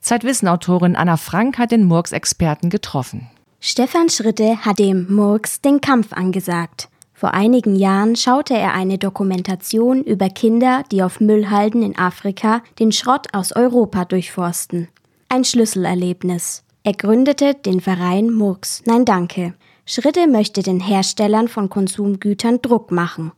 Zeitwissenautorin 0.00 0.94
Anna 0.94 1.16
Frank 1.16 1.58
hat 1.58 1.72
den 1.72 1.84
Murks-Experten 1.84 2.70
getroffen. 2.70 3.28
Stefan 3.58 4.08
Schritte 4.08 4.64
hat 4.64 4.78
dem 4.78 5.12
Murks 5.12 5.60
den 5.60 5.80
Kampf 5.80 6.12
angesagt. 6.12 6.88
Vor 7.12 7.34
einigen 7.34 7.74
Jahren 7.74 8.14
schaute 8.14 8.54
er 8.54 8.74
eine 8.74 8.98
Dokumentation 8.98 10.04
über 10.04 10.28
Kinder, 10.28 10.84
die 10.92 11.02
auf 11.02 11.18
Müllhalden 11.18 11.82
in 11.82 11.98
Afrika 11.98 12.62
den 12.78 12.92
Schrott 12.92 13.34
aus 13.34 13.50
Europa 13.50 14.04
durchforsten. 14.04 14.86
Ein 15.28 15.44
Schlüsselerlebnis. 15.44 16.62
Er 16.84 16.92
gründete 16.92 17.54
den 17.54 17.80
Verein 17.80 18.30
Murks 18.30 18.84
Nein 18.86 19.04
Danke. 19.04 19.54
Schritte 19.88 20.26
möchte 20.26 20.62
den 20.62 20.80
Herstellern 20.80 21.46
von 21.46 21.70
Konsumgütern 21.70 22.60
Druck 22.60 22.90
machen. 22.90 23.30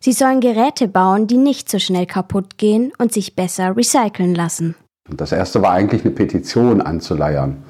Sie 0.00 0.12
sollen 0.12 0.40
Geräte 0.40 0.88
bauen, 0.88 1.28
die 1.28 1.36
nicht 1.36 1.70
so 1.70 1.78
schnell 1.78 2.06
kaputt 2.06 2.58
gehen 2.58 2.92
und 2.98 3.12
sich 3.12 3.36
besser 3.36 3.76
recyceln 3.76 4.34
lassen. 4.34 4.74
Das 5.08 5.30
erste 5.30 5.62
war 5.62 5.70
eigentlich 5.70 6.04
eine 6.04 6.10
Petition 6.12 6.80
anzuleiern, 6.80 7.62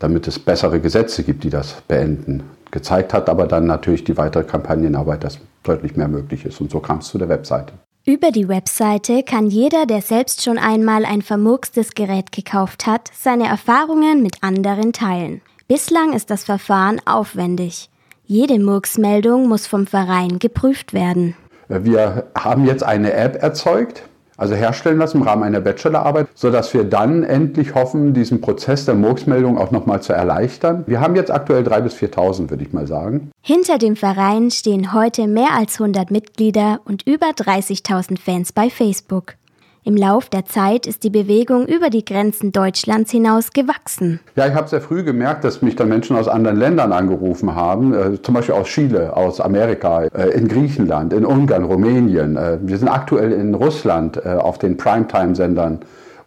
damit 0.00 0.26
es 0.26 0.40
bessere 0.40 0.80
Gesetze 0.80 1.22
gibt, 1.22 1.44
die 1.44 1.50
das 1.50 1.80
beenden. 1.86 2.42
Gezeigt 2.72 3.14
hat 3.14 3.28
aber 3.28 3.46
dann 3.46 3.66
natürlich 3.66 4.02
die 4.02 4.16
weitere 4.16 4.42
Kampagnenarbeit, 4.42 5.22
dass 5.22 5.38
deutlich 5.62 5.94
mehr 5.94 6.08
möglich 6.08 6.44
ist. 6.44 6.60
Und 6.60 6.72
so 6.72 6.80
kam 6.80 6.98
es 6.98 7.06
zu 7.06 7.18
der 7.18 7.28
Webseite. 7.28 7.72
Über 8.04 8.32
die 8.32 8.48
Webseite 8.48 9.22
kann 9.22 9.46
jeder, 9.46 9.86
der 9.86 10.02
selbst 10.02 10.42
schon 10.42 10.58
einmal 10.58 11.04
ein 11.04 11.22
vermurkstes 11.22 11.92
Gerät 11.92 12.32
gekauft 12.32 12.86
hat, 12.86 13.10
seine 13.14 13.46
Erfahrungen 13.46 14.22
mit 14.22 14.42
anderen 14.42 14.92
teilen. 14.92 15.40
Bislang 15.70 16.14
ist 16.14 16.30
das 16.30 16.42
Verfahren 16.42 17.00
aufwendig. 17.06 17.90
Jede 18.24 18.58
Murksmeldung 18.58 19.46
muss 19.46 19.68
vom 19.68 19.86
Verein 19.86 20.40
geprüft 20.40 20.92
werden. 20.92 21.36
Wir 21.68 22.24
haben 22.36 22.66
jetzt 22.66 22.82
eine 22.82 23.12
App 23.12 23.40
erzeugt, 23.40 24.02
also 24.36 24.56
herstellen 24.56 24.98
lassen 24.98 25.18
im 25.18 25.22
Rahmen 25.22 25.44
einer 25.44 25.60
Bachelorarbeit, 25.60 26.26
sodass 26.34 26.74
wir 26.74 26.82
dann 26.82 27.22
endlich 27.22 27.76
hoffen, 27.76 28.14
diesen 28.14 28.40
Prozess 28.40 28.84
der 28.84 28.96
Murksmeldung 28.96 29.58
auch 29.58 29.70
nochmal 29.70 30.02
zu 30.02 30.12
erleichtern. 30.12 30.82
Wir 30.88 31.00
haben 31.00 31.14
jetzt 31.14 31.30
aktuell 31.30 31.62
3.000 31.62 31.80
bis 31.82 31.94
4.000, 31.94 32.50
würde 32.50 32.64
ich 32.64 32.72
mal 32.72 32.88
sagen. 32.88 33.30
Hinter 33.40 33.78
dem 33.78 33.94
Verein 33.94 34.50
stehen 34.50 34.92
heute 34.92 35.28
mehr 35.28 35.52
als 35.56 35.80
100 35.80 36.10
Mitglieder 36.10 36.80
und 36.84 37.06
über 37.06 37.28
30.000 37.28 38.18
Fans 38.18 38.50
bei 38.50 38.70
Facebook. 38.70 39.34
Im 39.82 39.96
Lauf 39.96 40.28
der 40.28 40.44
Zeit 40.44 40.86
ist 40.86 41.04
die 41.04 41.10
Bewegung 41.10 41.66
über 41.66 41.88
die 41.88 42.04
Grenzen 42.04 42.52
Deutschlands 42.52 43.10
hinaus 43.10 43.52
gewachsen. 43.52 44.20
Ja, 44.36 44.46
ich 44.46 44.54
habe 44.54 44.68
sehr 44.68 44.82
früh 44.82 45.02
gemerkt, 45.02 45.42
dass 45.42 45.62
mich 45.62 45.74
dann 45.74 45.88
Menschen 45.88 46.16
aus 46.16 46.28
anderen 46.28 46.58
Ländern 46.58 46.92
angerufen 46.92 47.54
haben, 47.54 47.94
äh, 47.94 48.20
zum 48.20 48.34
Beispiel 48.34 48.54
aus 48.56 48.68
Chile, 48.68 49.16
aus 49.16 49.40
Amerika, 49.40 50.02
äh, 50.02 50.30
in 50.30 50.48
Griechenland, 50.48 51.14
in 51.14 51.24
Ungarn, 51.24 51.64
Rumänien. 51.64 52.36
Äh, 52.36 52.58
wir 52.60 52.76
sind 52.76 52.88
aktuell 52.88 53.32
in 53.32 53.54
Russland 53.54 54.18
äh, 54.18 54.34
auf 54.34 54.58
den 54.58 54.76
Primetime-Sendern 54.76 55.80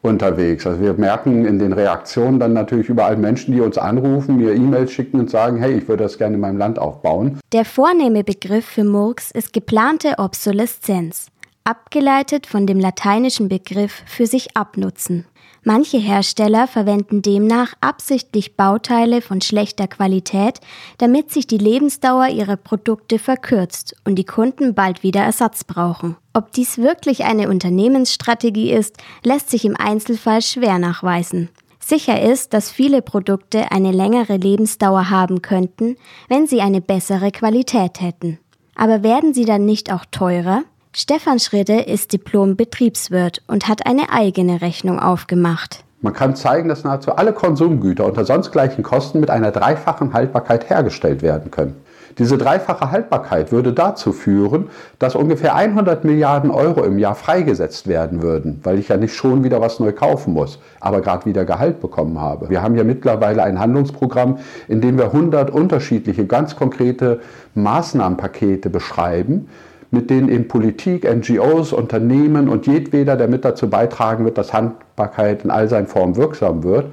unterwegs. 0.03 0.67
Also 0.67 0.81
wir 0.81 0.93
merken 0.93 1.45
in 1.45 1.59
den 1.59 1.73
Reaktionen 1.73 2.39
dann 2.39 2.53
natürlich 2.53 2.89
überall 2.89 3.17
Menschen, 3.17 3.53
die 3.53 3.61
uns 3.61 3.77
anrufen, 3.77 4.37
mir 4.37 4.53
E-Mails 4.53 4.91
schicken 4.91 5.19
und 5.19 5.29
sagen, 5.29 5.57
hey, 5.57 5.77
ich 5.77 5.87
würde 5.87 6.03
das 6.03 6.17
gerne 6.17 6.35
in 6.35 6.41
meinem 6.41 6.57
Land 6.57 6.77
aufbauen. 6.77 7.39
Der 7.53 7.65
vornehme 7.65 8.23
Begriff 8.23 8.65
für 8.65 8.83
Murks 8.83 9.31
ist 9.31 9.53
geplante 9.53 10.15
Obsoleszenz, 10.17 11.27
abgeleitet 11.63 12.47
von 12.47 12.67
dem 12.67 12.79
lateinischen 12.79 13.49
Begriff 13.49 14.03
für 14.05 14.27
sich 14.27 14.55
abnutzen. 14.55 15.25
Manche 15.65 15.97
Hersteller 15.97 16.67
verwenden 16.67 17.21
demnach 17.21 17.73
absichtlich 17.79 18.57
Bauteile 18.57 19.21
von 19.21 19.39
schlechter 19.39 19.87
Qualität, 19.87 20.59
damit 20.97 21.31
sich 21.31 21.47
die 21.47 21.57
Lebensdauer 21.57 22.27
ihrer 22.27 22.57
Produkte 22.57 23.17
verkürzt 23.17 23.95
und 24.03 24.15
die 24.15 24.25
Kunden 24.25 24.73
bald 24.73 25.03
wieder 25.03 25.21
Ersatz 25.21 25.63
brauchen. 25.63 26.17
Ob 26.33 26.51
dies 26.51 26.79
wirklich 26.79 27.23
eine 27.23 27.47
Unternehmensstrategie 27.47 28.73
ist, 28.73 28.97
lässt 29.23 29.49
sich 29.49 29.63
im 29.63 29.77
Einzelfall 29.77 30.41
schwer 30.41 30.79
nachweisen. 30.79 31.47
Sicher 31.79 32.21
ist, 32.21 32.53
dass 32.53 32.71
viele 32.71 33.01
Produkte 33.01 33.71
eine 33.71 33.91
längere 33.91 34.35
Lebensdauer 34.35 35.09
haben 35.09 35.41
könnten, 35.41 35.95
wenn 36.27 36.45
sie 36.45 36.59
eine 36.59 36.81
bessere 36.81 37.31
Qualität 37.31 38.01
hätten. 38.01 38.39
Aber 38.75 39.03
werden 39.03 39.33
sie 39.33 39.45
dann 39.45 39.65
nicht 39.65 39.93
auch 39.93 40.05
teurer? 40.11 40.63
Stefan 40.95 41.39
Schridde 41.39 41.79
ist 41.79 42.13
Diplom-Betriebswirt 42.13 43.41
und 43.47 43.67
hat 43.67 43.87
eine 43.87 44.11
eigene 44.11 44.61
Rechnung 44.61 44.99
aufgemacht. 44.99 45.83
Man 46.01 46.13
kann 46.13 46.35
zeigen, 46.35 46.69
dass 46.69 46.83
nahezu 46.83 47.13
alle 47.15 47.33
Konsumgüter 47.33 48.05
unter 48.05 48.25
sonst 48.25 48.51
gleichen 48.51 48.83
Kosten 48.83 49.19
mit 49.19 49.31
einer 49.31 49.49
dreifachen 49.49 50.13
Haltbarkeit 50.13 50.69
hergestellt 50.69 51.23
werden 51.23 51.49
können. 51.49 51.77
Diese 52.19 52.37
dreifache 52.37 52.91
Haltbarkeit 52.91 53.51
würde 53.51 53.73
dazu 53.73 54.13
führen, 54.13 54.69
dass 54.99 55.15
ungefähr 55.15 55.55
100 55.55 56.03
Milliarden 56.03 56.51
Euro 56.51 56.83
im 56.83 56.99
Jahr 56.99 57.15
freigesetzt 57.15 57.87
werden 57.87 58.21
würden, 58.21 58.59
weil 58.61 58.77
ich 58.77 58.89
ja 58.89 58.97
nicht 58.97 59.15
schon 59.15 59.43
wieder 59.43 59.61
was 59.61 59.79
neu 59.79 59.93
kaufen 59.93 60.33
muss, 60.33 60.59
aber 60.79 61.01
gerade 61.01 61.25
wieder 61.25 61.43
Gehalt 61.43 61.81
bekommen 61.81 62.21
habe. 62.21 62.51
Wir 62.51 62.61
haben 62.61 62.75
ja 62.75 62.83
mittlerweile 62.83 63.41
ein 63.41 63.59
Handlungsprogramm, 63.59 64.37
in 64.67 64.79
dem 64.79 64.99
wir 64.99 65.05
100 65.05 65.49
unterschiedliche, 65.49 66.27
ganz 66.27 66.55
konkrete 66.55 67.19
Maßnahmenpakete 67.55 68.69
beschreiben, 68.69 69.49
mit 69.93 70.09
denen 70.09 70.27
in 70.27 70.47
Politik, 70.47 71.03
NGOs, 71.09 71.71
Unternehmen 71.71 72.49
und 72.49 72.67
jedweder, 72.67 73.15
der 73.15 73.27
mit 73.27 73.45
dazu 73.45 73.69
beitragen 73.69 74.25
wird, 74.25 74.37
dass 74.37 74.51
Handbarkeit 74.51 75.43
in 75.43 75.51
all 75.51 75.69
seinen 75.69 75.87
Formen 75.87 76.15
wirksam 76.15 76.63
wird, 76.63 76.87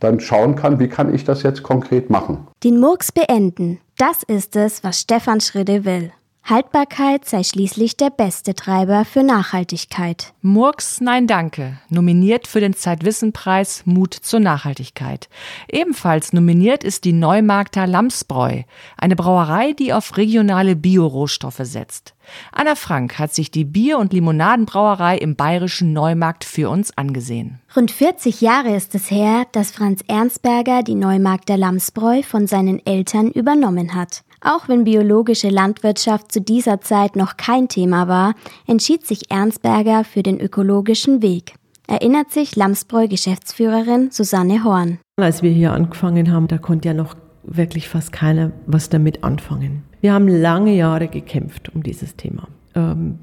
dann 0.00 0.20
schauen 0.20 0.56
kann, 0.56 0.78
wie 0.78 0.88
kann 0.88 1.14
ich 1.14 1.24
das 1.24 1.42
jetzt 1.42 1.62
konkret 1.62 2.10
machen. 2.10 2.46
Den 2.64 2.80
Murks 2.80 3.12
beenden, 3.12 3.78
das 3.98 4.22
ist 4.22 4.56
es, 4.56 4.82
was 4.84 5.00
Stefan 5.00 5.40
Schridde 5.40 5.84
will. 5.84 6.12
Haltbarkeit 6.48 7.24
sei 7.24 7.42
schließlich 7.42 7.96
der 7.96 8.10
beste 8.10 8.54
Treiber 8.54 9.04
für 9.04 9.24
Nachhaltigkeit. 9.24 10.32
Murks 10.42 11.00
Nein 11.00 11.26
Danke, 11.26 11.80
nominiert 11.88 12.46
für 12.46 12.60
den 12.60 12.72
Zeitwissenpreis 12.72 13.82
Mut 13.84 14.14
zur 14.14 14.38
Nachhaltigkeit. 14.38 15.28
Ebenfalls 15.68 16.32
nominiert 16.32 16.84
ist 16.84 17.04
die 17.04 17.12
Neumarkter 17.12 17.88
Lamsbräu, 17.88 18.62
eine 18.96 19.16
Brauerei, 19.16 19.72
die 19.72 19.92
auf 19.92 20.16
regionale 20.16 20.76
Biorohstoffe 20.76 21.62
setzt. 21.62 22.14
Anna 22.52 22.76
Frank 22.76 23.18
hat 23.18 23.34
sich 23.34 23.50
die 23.50 23.64
Bier- 23.64 23.98
und 23.98 24.12
Limonadenbrauerei 24.12 25.18
im 25.18 25.34
bayerischen 25.34 25.92
Neumarkt 25.92 26.44
für 26.44 26.70
uns 26.70 26.96
angesehen. 26.96 27.60
Rund 27.74 27.90
40 27.90 28.40
Jahre 28.40 28.76
ist 28.76 28.94
es 28.94 29.10
her, 29.10 29.46
dass 29.50 29.72
Franz 29.72 30.02
Ernstberger 30.06 30.84
die 30.84 30.94
Neumarkter 30.94 31.56
Lamsbräu 31.56 32.22
von 32.22 32.46
seinen 32.46 32.84
Eltern 32.86 33.32
übernommen 33.32 33.94
hat. 33.94 34.22
Auch 34.40 34.68
wenn 34.68 34.84
biologische 34.84 35.48
Landwirtschaft 35.48 36.32
zu 36.32 36.40
dieser 36.40 36.80
Zeit 36.80 37.16
noch 37.16 37.36
kein 37.36 37.68
Thema 37.68 38.08
war, 38.08 38.34
entschied 38.66 39.06
sich 39.06 39.30
Ernstberger 39.30 40.04
für 40.04 40.22
den 40.22 40.40
ökologischen 40.40 41.22
Weg. 41.22 41.54
Erinnert 41.88 42.32
sich 42.32 42.56
Lamsbräu-Geschäftsführerin 42.56 44.10
Susanne 44.10 44.64
Horn. 44.64 44.98
Als 45.16 45.42
wir 45.42 45.50
hier 45.50 45.72
angefangen 45.72 46.32
haben, 46.32 46.48
da 46.48 46.58
konnte 46.58 46.88
ja 46.88 46.94
noch 46.94 47.14
wirklich 47.44 47.88
fast 47.88 48.12
keiner 48.12 48.50
was 48.66 48.88
damit 48.88 49.22
anfangen. 49.22 49.84
Wir 50.00 50.12
haben 50.12 50.28
lange 50.28 50.74
Jahre 50.74 51.08
gekämpft 51.08 51.70
um 51.74 51.82
dieses 51.82 52.16
Thema. 52.16 52.48
Ähm, 52.74 53.20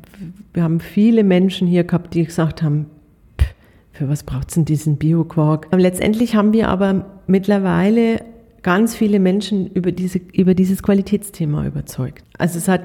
wir 0.53 0.63
haben 0.63 0.79
viele 0.79 1.23
Menschen 1.23 1.67
hier 1.67 1.83
gehabt, 1.83 2.13
die 2.13 2.23
gesagt 2.25 2.63
haben, 2.63 2.87
für 3.91 4.09
was 4.09 4.23
braucht 4.23 4.49
es 4.49 4.55
denn 4.55 4.65
diesen 4.65 4.97
Bioquark? 4.97 5.67
Letztendlich 5.71 6.35
haben 6.35 6.51
wir 6.51 6.69
aber 6.69 7.05
mittlerweile 7.27 8.21
ganz 8.63 8.95
viele 8.95 9.19
Menschen 9.19 9.67
über, 9.67 9.91
diese, 9.91 10.19
über 10.31 10.53
dieses 10.55 10.81
Qualitätsthema 10.81 11.65
überzeugt. 11.65 12.23
Also 12.37 12.57
es 12.57 12.67
hat 12.67 12.81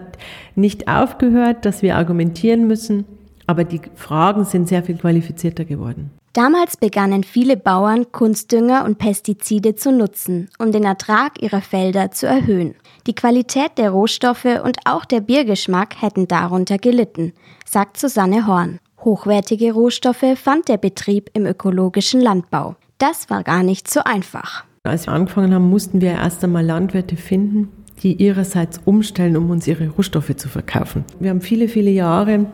nicht 0.55 0.89
aufgehört, 0.89 1.65
dass 1.65 1.83
wir 1.83 1.97
argumentieren 1.97 2.67
müssen, 2.67 3.05
aber 3.47 3.65
die 3.65 3.81
Fragen 3.95 4.45
sind 4.45 4.69
sehr 4.69 4.83
viel 4.83 4.99
qualifizierter 4.99 5.65
geworden. 5.65 6.11
Damals 6.35 6.77
begannen 6.77 7.25
viele 7.25 7.57
Bauern 7.57 8.13
Kunstdünger 8.13 8.85
und 8.85 8.99
Pestizide 8.99 9.75
zu 9.75 9.91
nutzen, 9.91 10.51
um 10.59 10.71
den 10.71 10.85
Ertrag 10.85 11.43
ihrer 11.43 11.63
Felder 11.63 12.11
zu 12.11 12.27
erhöhen. 12.27 12.75
Die 13.07 13.15
Qualität 13.15 13.73
der 13.79 13.91
Rohstoffe 13.91 14.45
und 14.45 14.79
auch 14.85 15.05
der 15.05 15.21
Biergeschmack 15.21 16.01
hätten 16.03 16.29
darunter 16.29 16.79
gelitten, 16.79 17.33
sagt 17.65 17.99
Susanne 17.99 18.47
Horn. 18.47 18.79
Hochwertige 19.05 19.73
Rohstoffe 19.73 20.37
fand 20.37 20.69
der 20.69 20.77
Betrieb 20.77 21.31
im 21.33 21.47
ökologischen 21.47 22.21
Landbau. 22.21 22.77
Das 22.99 23.31
war 23.31 23.43
gar 23.43 23.63
nicht 23.63 23.91
so 23.91 24.01
einfach. 24.05 24.68
Als 24.89 25.07
wir 25.07 25.13
angefangen 25.13 25.55
haben, 25.55 25.69
mussten 25.69 26.01
wir 26.01 26.11
erst 26.11 26.43
einmal 26.43 26.65
Landwirte 26.65 27.17
finden, 27.17 27.69
die 28.03 28.15
ihrerseits 28.15 28.81
umstellen, 28.85 29.37
um 29.37 29.51
uns 29.51 29.67
ihre 29.67 29.89
Rohstoffe 29.89 30.35
zu 30.37 30.49
verkaufen. 30.49 31.05
Wir 31.21 31.31
haben 31.31 31.41
viele, 31.41 31.69
viele 31.69 31.91
Jahre 31.91 32.47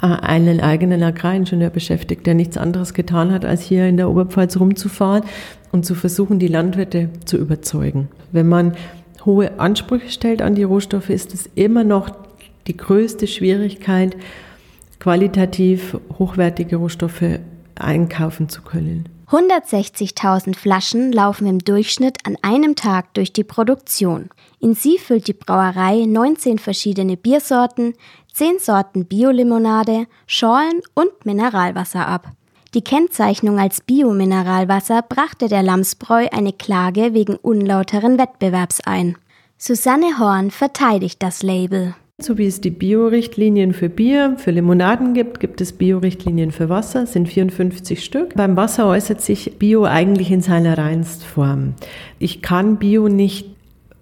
äh, 0.00 0.06
einen 0.06 0.60
eigenen 0.60 1.02
Agraringenieur 1.02 1.70
beschäftigt, 1.70 2.26
der 2.26 2.34
nichts 2.34 2.56
anderes 2.56 2.94
getan 2.94 3.32
hat, 3.32 3.44
als 3.44 3.62
hier 3.62 3.86
in 3.86 3.96
der 3.96 4.10
Oberpfalz 4.10 4.58
rumzufahren 4.58 5.24
und 5.72 5.84
zu 5.84 5.94
versuchen, 5.94 6.38
die 6.38 6.48
Landwirte 6.48 7.10
zu 7.24 7.36
überzeugen. 7.36 8.08
Wenn 8.30 8.48
man 8.48 8.72
hohe 9.24 9.58
Ansprüche 9.58 10.10
stellt 10.10 10.42
an 10.42 10.54
die 10.54 10.62
Rohstoffe, 10.62 11.10
ist 11.10 11.34
es 11.34 11.48
immer 11.54 11.84
noch 11.84 12.10
die 12.66 12.76
größte 12.76 13.26
Schwierigkeit, 13.26 14.16
qualitativ 15.00 15.98
hochwertige 16.18 16.76
Rohstoffe 16.76 17.40
einkaufen 17.74 18.48
zu 18.48 18.62
können. 18.62 19.08
160.000 19.32 20.54
Flaschen 20.54 21.10
laufen 21.10 21.46
im 21.46 21.58
Durchschnitt 21.60 22.18
an 22.26 22.36
einem 22.42 22.76
Tag 22.76 23.14
durch 23.14 23.32
die 23.32 23.44
Produktion. 23.44 24.28
In 24.60 24.74
sie 24.74 24.98
füllt 24.98 25.26
die 25.26 25.32
Brauerei 25.32 26.04
19 26.06 26.58
verschiedene 26.58 27.16
Biersorten, 27.16 27.94
10 28.34 28.58
Sorten 28.58 29.06
Biolimonade, 29.06 30.06
Schorlen 30.26 30.82
und 30.92 31.24
Mineralwasser 31.24 32.06
ab. 32.06 32.26
Die 32.74 32.84
Kennzeichnung 32.84 33.58
als 33.58 33.80
Biomineralwasser 33.80 35.00
brachte 35.00 35.48
der 35.48 35.62
Lamsbräu 35.62 36.28
eine 36.30 36.52
Klage 36.52 37.14
wegen 37.14 37.36
unlauteren 37.36 38.18
Wettbewerbs 38.18 38.80
ein. 38.80 39.16
Susanne 39.56 40.18
Horn 40.18 40.50
verteidigt 40.50 41.22
das 41.22 41.42
Label. 41.42 41.94
So 42.22 42.38
wie 42.38 42.46
es 42.46 42.60
die 42.60 42.70
Bio-Richtlinien 42.70 43.72
für 43.72 43.88
Bier, 43.88 44.36
für 44.38 44.52
Limonaden 44.52 45.12
gibt, 45.12 45.40
gibt 45.40 45.60
es 45.60 45.72
Bio-Richtlinien 45.72 46.52
für 46.52 46.68
Wasser, 46.68 47.04
sind 47.06 47.28
54 47.28 48.04
Stück. 48.04 48.34
Beim 48.36 48.56
Wasser 48.56 48.86
äußert 48.86 49.20
sich 49.20 49.58
Bio 49.58 49.84
eigentlich 49.84 50.30
in 50.30 50.40
seiner 50.40 50.78
Reinstform. 50.78 51.74
Ich 52.20 52.40
kann 52.40 52.76
Bio 52.76 53.08
nicht 53.08 53.46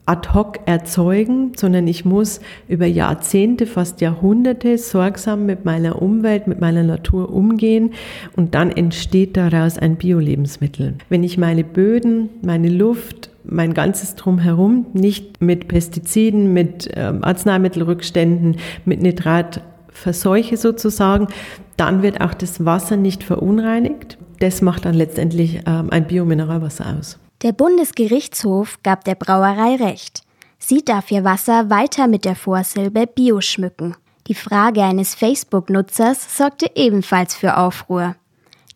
ad 0.04 0.34
hoc 0.34 0.58
erzeugen, 0.66 1.52
sondern 1.56 1.86
ich 1.86 2.04
muss 2.04 2.40
über 2.68 2.84
Jahrzehnte, 2.84 3.64
fast 3.64 4.02
Jahrhunderte 4.02 4.76
sorgsam 4.76 5.46
mit 5.46 5.64
meiner 5.64 6.02
Umwelt, 6.02 6.46
mit 6.46 6.60
meiner 6.60 6.82
Natur 6.82 7.32
umgehen 7.32 7.92
und 8.36 8.54
dann 8.54 8.70
entsteht 8.70 9.36
daraus 9.36 9.78
ein 9.78 9.96
Bio-Lebensmittel. 9.96 10.94
Wenn 11.08 11.22
ich 11.24 11.38
meine 11.38 11.64
Böden, 11.64 12.28
meine 12.42 12.68
Luft, 12.68 13.29
mein 13.50 13.74
ganzes 13.74 14.14
Drumherum 14.14 14.86
nicht 14.92 15.40
mit 15.40 15.68
Pestiziden, 15.68 16.52
mit 16.52 16.88
ähm, 16.94 17.24
Arzneimittelrückständen, 17.24 18.56
mit 18.84 19.02
Nitrat 19.02 19.62
verseuche 19.92 20.56
sozusagen, 20.56 21.28
dann 21.76 22.02
wird 22.02 22.20
auch 22.20 22.34
das 22.34 22.64
Wasser 22.64 22.96
nicht 22.96 23.22
verunreinigt. 23.22 24.18
Das 24.38 24.62
macht 24.62 24.84
dann 24.84 24.94
letztendlich 24.94 25.62
ähm, 25.66 25.90
ein 25.90 26.06
Biomineralwasser 26.06 26.96
aus. 26.98 27.18
Der 27.42 27.52
Bundesgerichtshof 27.52 28.78
gab 28.82 29.04
der 29.04 29.14
Brauerei 29.14 29.76
recht. 29.76 30.22
Sie 30.58 30.84
darf 30.84 31.10
ihr 31.10 31.24
Wasser 31.24 31.70
weiter 31.70 32.06
mit 32.06 32.24
der 32.24 32.36
Vorsilbe 32.36 33.06
Bio 33.06 33.40
schmücken. 33.40 33.96
Die 34.26 34.34
Frage 34.34 34.82
eines 34.82 35.14
Facebook-Nutzers 35.14 36.36
sorgte 36.36 36.70
ebenfalls 36.74 37.34
für 37.34 37.56
Aufruhr. 37.56 38.14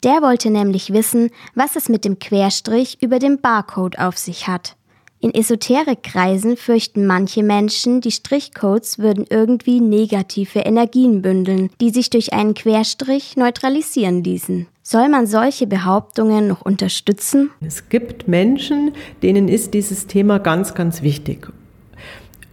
Der 0.04 0.20
wollte 0.20 0.50
nämlich 0.50 0.92
wissen, 0.92 1.30
was 1.54 1.76
es 1.76 1.88
mit 1.88 2.04
dem 2.04 2.18
Querstrich 2.18 2.98
über 3.00 3.18
dem 3.18 3.40
Barcode 3.40 3.98
auf 3.98 4.18
sich 4.18 4.46
hat. 4.46 4.76
In 5.20 5.32
Esoterikkreisen 5.32 6.58
fürchten 6.58 7.06
manche 7.06 7.42
Menschen, 7.42 8.02
die 8.02 8.10
Strichcodes 8.10 8.98
würden 8.98 9.24
irgendwie 9.30 9.80
negative 9.80 10.58
Energien 10.58 11.22
bündeln, 11.22 11.70
die 11.80 11.88
sich 11.88 12.10
durch 12.10 12.34
einen 12.34 12.52
Querstrich 12.52 13.38
neutralisieren 13.38 14.22
ließen. 14.22 14.66
Soll 14.82 15.08
man 15.08 15.26
solche 15.26 15.66
Behauptungen 15.66 16.48
noch 16.48 16.60
unterstützen? 16.60 17.50
Es 17.66 17.88
gibt 17.88 18.28
Menschen, 18.28 18.92
denen 19.22 19.48
ist 19.48 19.72
dieses 19.72 20.06
Thema 20.06 20.38
ganz, 20.38 20.74
ganz 20.74 21.00
wichtig. 21.00 21.48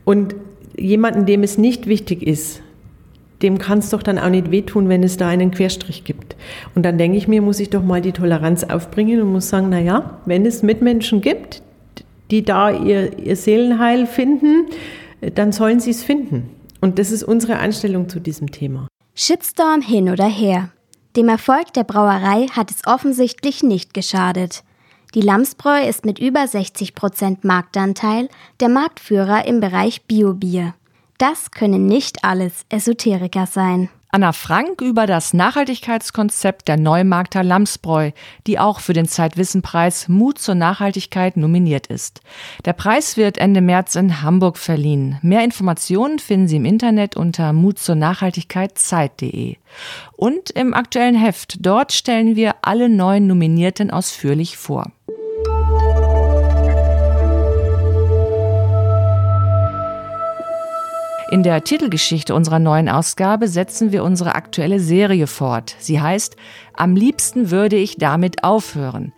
Und 0.06 0.36
jemanden, 0.78 1.26
dem 1.26 1.44
es 1.44 1.58
nicht 1.58 1.88
wichtig 1.88 2.24
ist, 2.24 2.62
dem 3.42 3.58
kann 3.58 3.80
es 3.80 3.90
doch 3.90 4.04
dann 4.04 4.20
auch 4.20 4.30
nicht 4.30 4.52
wehtun, 4.52 4.90
wenn 4.90 5.04
es 5.04 5.18
da 5.18 5.28
einen 5.28 5.52
Querstrich 5.52 6.04
gibt. 6.04 6.36
Und 6.76 6.84
dann 6.84 6.98
denke 6.98 7.18
ich 7.18 7.28
mir, 7.28 7.42
muss 7.42 7.60
ich 7.60 7.70
doch 7.70 7.84
mal 7.84 8.02
die 8.02 8.12
Toleranz 8.12 8.64
aufbringen 8.64 9.22
und 9.22 9.32
muss 9.32 9.50
sagen, 9.50 9.68
na 9.70 9.80
ja, 9.80 10.20
wenn 10.26 10.46
es 10.46 10.64
Mitmenschen 10.64 11.22
gibt, 11.22 11.62
die 12.30 12.44
da 12.44 12.72
ihr, 12.72 13.18
ihr 13.20 13.36
Seelenheil 13.36 14.08
finden, 14.08 14.68
dann 15.36 15.52
sollen 15.52 15.80
sie 15.80 15.92
es 15.92 16.04
finden. 16.04 16.50
Und 16.80 16.98
das 16.98 17.12
ist 17.12 17.24
unsere 17.24 17.58
Einstellung 17.58 18.10
zu 18.10 18.20
diesem 18.20 18.52
Thema. 18.52 18.88
Shitstorm 19.14 19.82
hin 19.82 20.10
oder 20.10 20.26
her. 20.26 20.70
Dem 21.16 21.28
Erfolg 21.28 21.74
der 21.74 21.84
Brauerei 21.84 22.48
hat 22.52 22.72
es 22.72 22.88
offensichtlich 22.88 23.64
nicht 23.64 23.94
geschadet. 23.94 24.64
Die 25.14 25.22
Lamsbräu 25.22 25.86
ist 25.86 26.06
mit 26.06 26.20
über 26.20 26.48
60 26.48 26.96
Prozent 26.96 27.44
Marktanteil 27.44 28.30
der 28.62 28.70
Marktführer 28.70 29.46
im 29.46 29.60
Bereich 29.60 30.04
Biobier. 30.04 30.74
Das 31.22 31.52
können 31.52 31.86
nicht 31.86 32.24
alles 32.24 32.66
Esoteriker 32.70 33.46
sein. 33.46 33.90
Anna 34.10 34.34
Frank 34.34 34.82
über 34.82 35.06
das 35.06 35.36
Nachhaltigkeitskonzept 35.36 36.68
der 36.68 36.78
Neumarkter 36.78 37.44
Lamsbräu, 37.44 38.10
die 38.48 38.58
auch 38.58 38.80
für 38.80 38.94
den 38.94 39.08
Zeitwissenpreis 39.08 40.08
Mut 40.08 40.40
zur 40.40 40.56
Nachhaltigkeit 40.56 41.38
nominiert 41.38 41.86
ist. 41.86 42.22
Der 42.66 42.74
Preis 42.74 43.18
wird 43.18 43.38
Ende 43.38 43.62
März 43.62 43.94
in 43.94 44.24
Hamburg 44.24 44.58
verliehen. 44.58 45.20
Mehr 45.22 45.44
Informationen 45.44 46.18
finden 46.18 46.48
Sie 46.48 46.58
im 46.58 46.66
Internet 46.66 47.16
unter 47.16 47.54
Mut 47.54 47.78
zur 47.78 47.94
Nachhaltigkeit 47.94 48.80
Zeit.de. 48.80 49.58
Und 50.14 50.50
im 50.50 50.74
aktuellen 50.74 51.16
Heft, 51.16 51.58
dort 51.64 51.94
stellen 51.94 52.36
wir 52.36 52.56
alle 52.64 52.90
neuen 52.90 53.28
Nominierten 53.28 53.92
ausführlich 53.92 54.58
vor. 54.58 54.92
In 61.32 61.44
der 61.44 61.64
Titelgeschichte 61.64 62.36
unserer 62.36 62.60
neuen 62.60 62.90
Ausgabe 62.90 63.48
setzen 63.48 63.94
wir 63.94 64.04
unsere 64.04 64.36
aktuelle 64.36 64.82
Serie 64.82 65.28
fort. 65.28 65.78
Sie 65.80 66.02
heißt 66.02 66.36
Am 66.74 66.94
liebsten 66.94 67.50
würde 67.50 67.78
ich 67.78 67.96
damit 67.96 68.44
aufhören. 68.44 69.14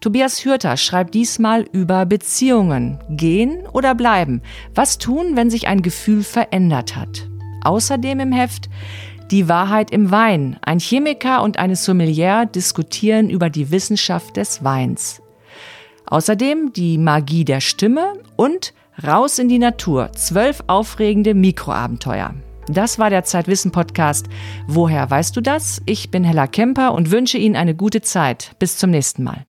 Tobias 0.00 0.42
Hürter 0.46 0.78
schreibt 0.78 1.12
diesmal 1.12 1.66
über 1.72 2.06
Beziehungen. 2.06 2.98
Gehen 3.10 3.66
oder 3.70 3.94
bleiben? 3.94 4.40
Was 4.74 4.96
tun, 4.96 5.36
wenn 5.36 5.50
sich 5.50 5.68
ein 5.68 5.82
Gefühl 5.82 6.22
verändert 6.22 6.96
hat? 6.96 7.28
Außerdem 7.64 8.18
im 8.20 8.32
Heft 8.32 8.70
Die 9.30 9.50
Wahrheit 9.50 9.90
im 9.90 10.10
Wein. 10.10 10.58
Ein 10.62 10.78
Chemiker 10.78 11.42
und 11.42 11.58
eine 11.58 11.76
Sommelier 11.76 12.46
diskutieren 12.46 13.28
über 13.28 13.50
die 13.50 13.70
Wissenschaft 13.70 14.38
des 14.38 14.64
Weins. 14.64 15.20
Außerdem 16.06 16.72
die 16.72 16.96
Magie 16.96 17.44
der 17.44 17.60
Stimme 17.60 18.14
und 18.36 18.72
Raus 19.06 19.38
in 19.38 19.48
die 19.48 19.60
Natur. 19.60 20.10
Zwölf 20.12 20.64
aufregende 20.66 21.32
Mikroabenteuer. 21.32 22.34
Das 22.66 22.98
war 22.98 23.10
der 23.10 23.22
Zeitwissen-Podcast. 23.22 24.26
Woher 24.66 25.08
weißt 25.08 25.36
du 25.36 25.40
das? 25.40 25.80
Ich 25.86 26.10
bin 26.10 26.24
Hella 26.24 26.48
Kemper 26.48 26.92
und 26.94 27.12
wünsche 27.12 27.38
Ihnen 27.38 27.54
eine 27.54 27.76
gute 27.76 28.02
Zeit. 28.02 28.56
Bis 28.58 28.76
zum 28.76 28.90
nächsten 28.90 29.22
Mal. 29.22 29.46